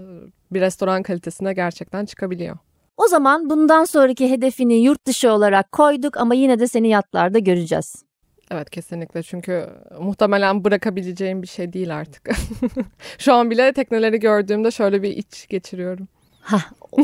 [0.52, 2.56] bir restoran kalitesine gerçekten çıkabiliyor.
[2.96, 8.04] O zaman bundan sonraki hedefini yurt dışı olarak koyduk ama yine de seni yatlarda göreceğiz.
[8.50, 9.66] Evet kesinlikle çünkü
[10.00, 12.30] muhtemelen bırakabileceğim bir şey değil artık.
[13.18, 16.08] Şu an bile tekneleri gördüğümde şöyle bir iç geçiriyorum.
[16.42, 16.58] Ha,
[16.92, 17.02] o,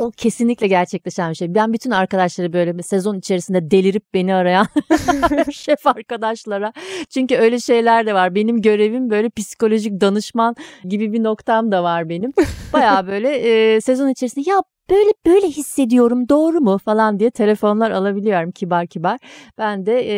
[0.00, 1.54] o kesinlikle gerçekleşen bir şey.
[1.54, 4.66] Ben bütün arkadaşları böyle bir sezon içerisinde delirip beni arayan
[5.52, 6.72] şef arkadaşlara.
[7.10, 8.34] Çünkü öyle şeyler de var.
[8.34, 12.32] Benim görevim böyle psikolojik danışman gibi bir noktam da var benim.
[12.72, 18.50] Baya böyle e, sezon içerisinde ya böyle böyle hissediyorum doğru mu falan diye telefonlar alabiliyorum
[18.50, 19.18] kibar kibar.
[19.58, 20.14] Ben de e,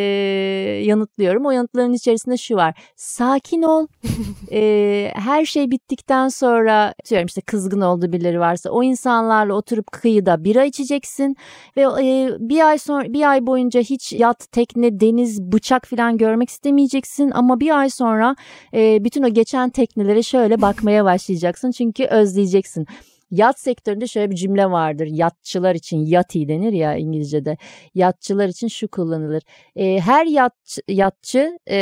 [0.85, 1.47] yanıtlıyorum.
[1.47, 2.75] O yanıtların içerisinde şu var.
[2.97, 3.87] Sakin ol.
[4.53, 10.45] e, her şey bittikten sonra diyorum işte kızgın olduğu birileri varsa o insanlarla oturup kıyıda
[10.45, 11.37] bira içeceksin
[11.77, 16.51] ve e, bir ay sonra bir ay boyunca hiç yat, tekne, deniz, bıçak falan görmek
[16.51, 18.37] istemeyeceksin ama bir ay sonra
[18.75, 22.87] e, bütün o geçen teknelere şöyle bakmaya başlayacaksın çünkü özleyeceksin.
[23.35, 25.07] Yat sektöründe şöyle bir cümle vardır.
[25.07, 27.57] Yatçılar için yati denir ya İngilizce'de.
[27.95, 29.43] Yatçılar için şu kullanılır.
[29.77, 31.77] E, her yat, yatçı e,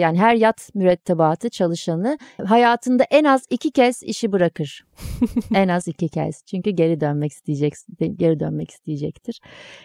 [0.00, 4.84] yani her yat mürettebatı çalışanı hayatında en az iki kez işi bırakır.
[5.54, 6.42] en az iki kez.
[6.46, 7.96] Çünkü geri dönmek isteyeceksin.
[8.16, 9.40] Geri dönmek isteyecektir.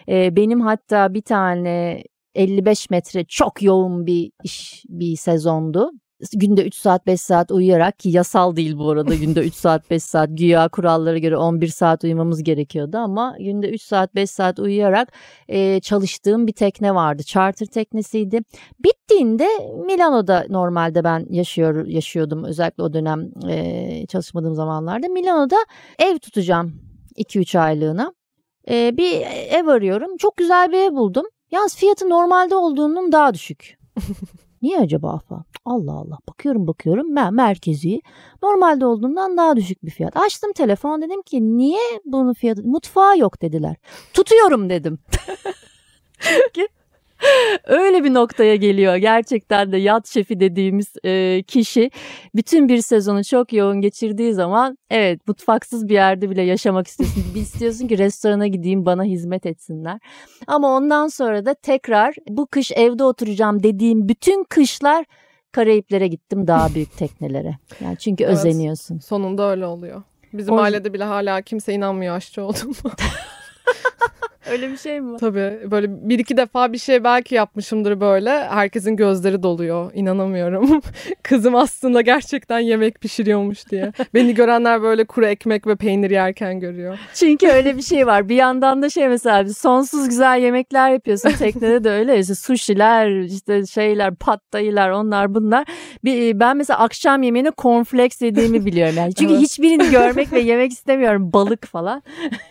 [0.08, 2.02] E, benim hatta bir tane
[2.34, 5.90] 55 metre çok yoğun bir iş bir sezondu
[6.32, 10.02] günde 3 saat 5 saat uyuyarak ki yasal değil bu arada günde 3 saat 5
[10.02, 15.12] saat güya kurallara göre 11 saat uyumamız gerekiyordu ama günde 3 saat 5 saat uyuyarak
[15.48, 17.22] e, çalıştığım bir tekne vardı.
[17.22, 18.40] Charter teknesiydi.
[18.84, 19.48] Bittiğinde
[19.86, 25.08] Milano'da normalde ben yaşıyor yaşıyordum özellikle o dönem e, çalışmadığım zamanlarda.
[25.08, 25.56] Milano'da
[25.98, 26.72] ev tutacağım
[27.16, 28.12] 2-3 aylığına.
[28.70, 29.20] E, bir
[29.50, 30.16] ev arıyorum.
[30.16, 31.26] Çok güzel bir ev buldum.
[31.50, 33.78] Yalnız fiyatı normalde olduğunun daha düşük.
[34.62, 35.44] Niye acaba falan?
[35.64, 38.02] Allah Allah bakıyorum bakıyorum ben merkezi
[38.42, 40.16] normalde olduğundan daha düşük bir fiyat.
[40.16, 43.76] Açtım telefon dedim ki niye bunun fiyatı mutfağı yok dediler.
[44.14, 44.98] Tutuyorum dedim.
[46.18, 46.68] Çünkü
[47.64, 51.90] Öyle bir noktaya geliyor gerçekten de yat şefi dediğimiz e, kişi
[52.34, 57.24] bütün bir sezonu çok yoğun geçirdiği zaman evet mutfaksız bir yerde bile yaşamak istiyorsun.
[57.34, 59.98] bir istiyorsun ki restorana gideyim bana hizmet etsinler.
[60.46, 65.04] Ama ondan sonra da tekrar bu kış evde oturacağım dediğim bütün kışlar
[65.52, 67.58] Karayiplere gittim daha büyük teknelere.
[67.80, 68.98] Yani çünkü evet, özeniyorsun.
[68.98, 70.02] Sonunda öyle oluyor.
[70.32, 70.58] Bizim o...
[70.58, 72.74] ailede bile hala kimse inanmıyor aşçı olduğumu.
[74.50, 75.16] Öyle bir şey mi?
[75.20, 78.30] Tabii böyle bir iki defa bir şey belki yapmışımdır böyle.
[78.30, 79.90] Herkesin gözleri doluyor.
[79.94, 80.80] İnanamıyorum.
[81.22, 83.92] Kızım aslında gerçekten yemek pişiriyormuş diye.
[84.14, 86.98] Beni görenler böyle kuru ekmek ve peynir yerken görüyor.
[87.14, 88.28] Çünkü öyle bir şey var.
[88.28, 91.30] Bir yandan da şey mesela sonsuz güzel yemekler yapıyorsun.
[91.30, 92.18] Teknede de öyle.
[92.18, 95.64] İşte sushi'ler, işte şeyler, pattayılar, onlar bunlar.
[96.04, 98.94] Bir, ben mesela akşam yemeğine cornflakes yediğimi biliyorum.
[98.96, 99.14] Yani.
[99.14, 99.42] Çünkü evet.
[99.42, 101.32] hiçbirini görmek ve yemek istemiyorum.
[101.32, 102.02] Balık falan.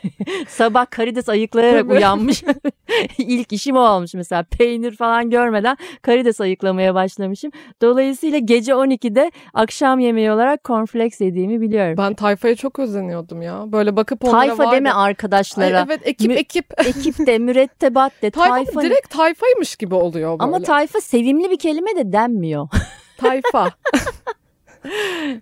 [0.47, 2.43] Sabah karides ayıklayarak uyanmış.
[3.17, 4.43] İlk işim o olmuş mesela.
[4.43, 7.51] Peynir falan görmeden karides ayıklamaya başlamışım.
[7.81, 11.97] Dolayısıyla gece 12'de akşam yemeği olarak cornflakes yediğimi biliyorum.
[11.97, 13.63] Ben tayfaya çok özeniyordum ya.
[13.71, 14.75] Böyle bakıp onlara Tayfa vardı.
[14.75, 15.77] deme arkadaşlara.
[15.77, 16.65] Ay, evet ekip Mü- ekip.
[16.87, 18.31] ekip de mürettebat de.
[18.31, 20.43] Tayfa, tayfa direkt tayfaymış gibi oluyor böyle.
[20.43, 22.67] Ama tayfa sevimli bir kelime de denmiyor.
[23.17, 23.71] Tayfa.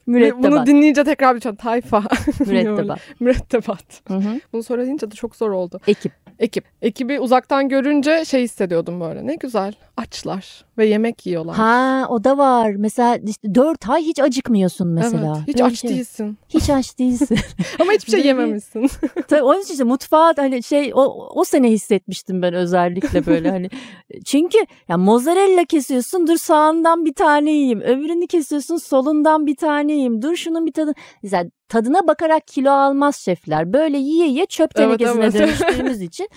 [0.08, 0.44] Mürettebat.
[0.44, 2.04] Bunu dinleyince tekrar bir tayfa.
[2.46, 3.00] Mürettebat.
[3.20, 4.02] Mürettebat.
[4.08, 4.40] Hı hı.
[4.54, 5.80] Bunu söyleyince de çok zor oldu.
[5.88, 6.12] Ekip.
[6.40, 6.66] Ekip.
[6.82, 9.28] Ekibi uzaktan görünce şey hissediyordum böyle.
[9.28, 9.74] Ne güzel.
[9.98, 11.56] Açlar ve yemek yiyorlar.
[11.56, 12.72] Ha o da var.
[12.72, 15.36] Mesela işte dört ay hiç acıkmıyorsun mesela.
[15.38, 15.90] Evet, hiç Böyle aç şey.
[15.90, 16.38] değilsin.
[16.50, 17.38] Hiç aç değilsin.
[17.80, 18.90] Ama hiçbir şey yememişsin.
[19.28, 23.70] Tabii onun için işte mutfağa hani şey o, o sene hissetmiştim ben özellikle böyle hani.
[24.26, 24.58] Çünkü
[24.90, 27.82] ya mozzarella kesiyorsun dur sağından bir tane yiyeyim.
[27.82, 30.22] Öbürünü kesiyorsun solundan bir tane yiyeyim.
[30.22, 30.94] Dur şunun bir tadı.
[31.24, 33.74] Mesela tadına bakarak kilo almaz şefler.
[33.74, 35.60] Böyle yiye yiye çöp tenekesine evet, evet.
[35.60, 36.30] dönüştüğümüz için.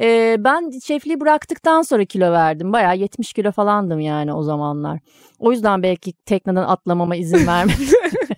[0.00, 2.72] E, ben şefliği bıraktıktan sonra kilo verdim.
[2.72, 4.98] Bayağı 70 kilo falandım yani o zamanlar.
[5.38, 7.76] O yüzden belki tekneden atlamama izin vermedi.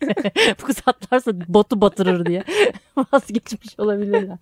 [0.62, 2.44] Bu kız atlarsa botu batırır diye
[3.12, 4.38] vazgeçmiş olabilirler.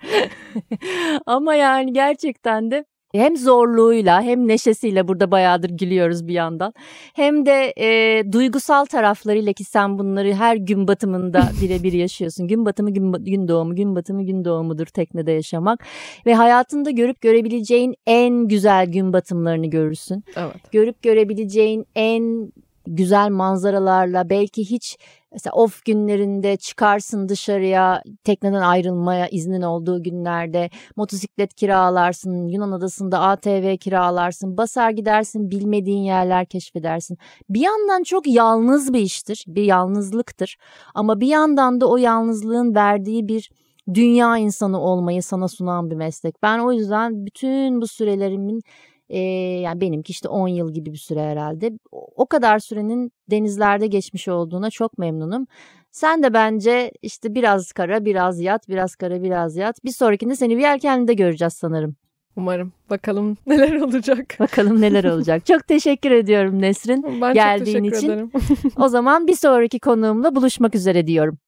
[1.27, 6.75] Ama yani gerçekten de hem zorluğuyla hem neşesiyle burada bayağıdır gülüyoruz bir yandan.
[7.15, 12.49] Hem de e, duygusal taraflarıyla ki sen bunları her gün batımında birebir yaşıyorsun.
[12.49, 15.85] Gün batımı gün, gün doğumu, gün batımı gün doğumudur teknede yaşamak.
[16.27, 20.25] Ve hayatında görüp görebileceğin en güzel gün batımlarını görürsün.
[20.37, 20.73] Evet.
[20.73, 22.53] Görüp görebileceğin en
[22.87, 24.97] güzel manzaralarla belki hiç
[25.33, 33.77] mesela off günlerinde çıkarsın dışarıya tekneden ayrılmaya iznin olduğu günlerde motosiklet kiralarsın Yunan adasında ATV
[33.77, 37.19] kiralarsın basar gidersin bilmediğin yerler keşfedersin.
[37.51, 40.57] Bir yandan çok yalnız bir iştir bir yalnızlıktır
[40.95, 43.51] ama bir yandan da o yalnızlığın verdiği bir
[43.95, 46.43] dünya insanı olmayı sana sunan bir meslek.
[46.43, 48.61] Ben o yüzden bütün bu sürelerimin
[49.09, 49.19] e,
[49.61, 51.73] yani benimki işte 10 yıl gibi bir süre herhalde.
[51.93, 55.47] O kadar sürenin denizlerde geçmiş olduğuna çok memnunum.
[55.91, 59.85] Sen de bence işte biraz kara biraz yat biraz kara biraz yat.
[59.85, 61.97] Bir sonrakinde seni bir yelkenlide göreceğiz sanırım.
[62.37, 62.73] Umarım.
[62.91, 64.37] Bakalım neler olacak.
[64.41, 65.47] Bakalım neler olacak.
[65.53, 67.21] çok teşekkür ediyorum Nesrin.
[67.21, 68.11] Ben geldiğin çok için.
[68.11, 68.31] ederim.
[68.77, 71.39] o zaman bir sonraki konuğumla buluşmak üzere diyorum.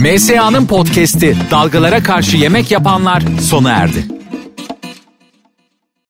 [0.00, 4.06] MSA'nın podcast'i Dalgalara Karşı Yemek Yapanlar sona erdi.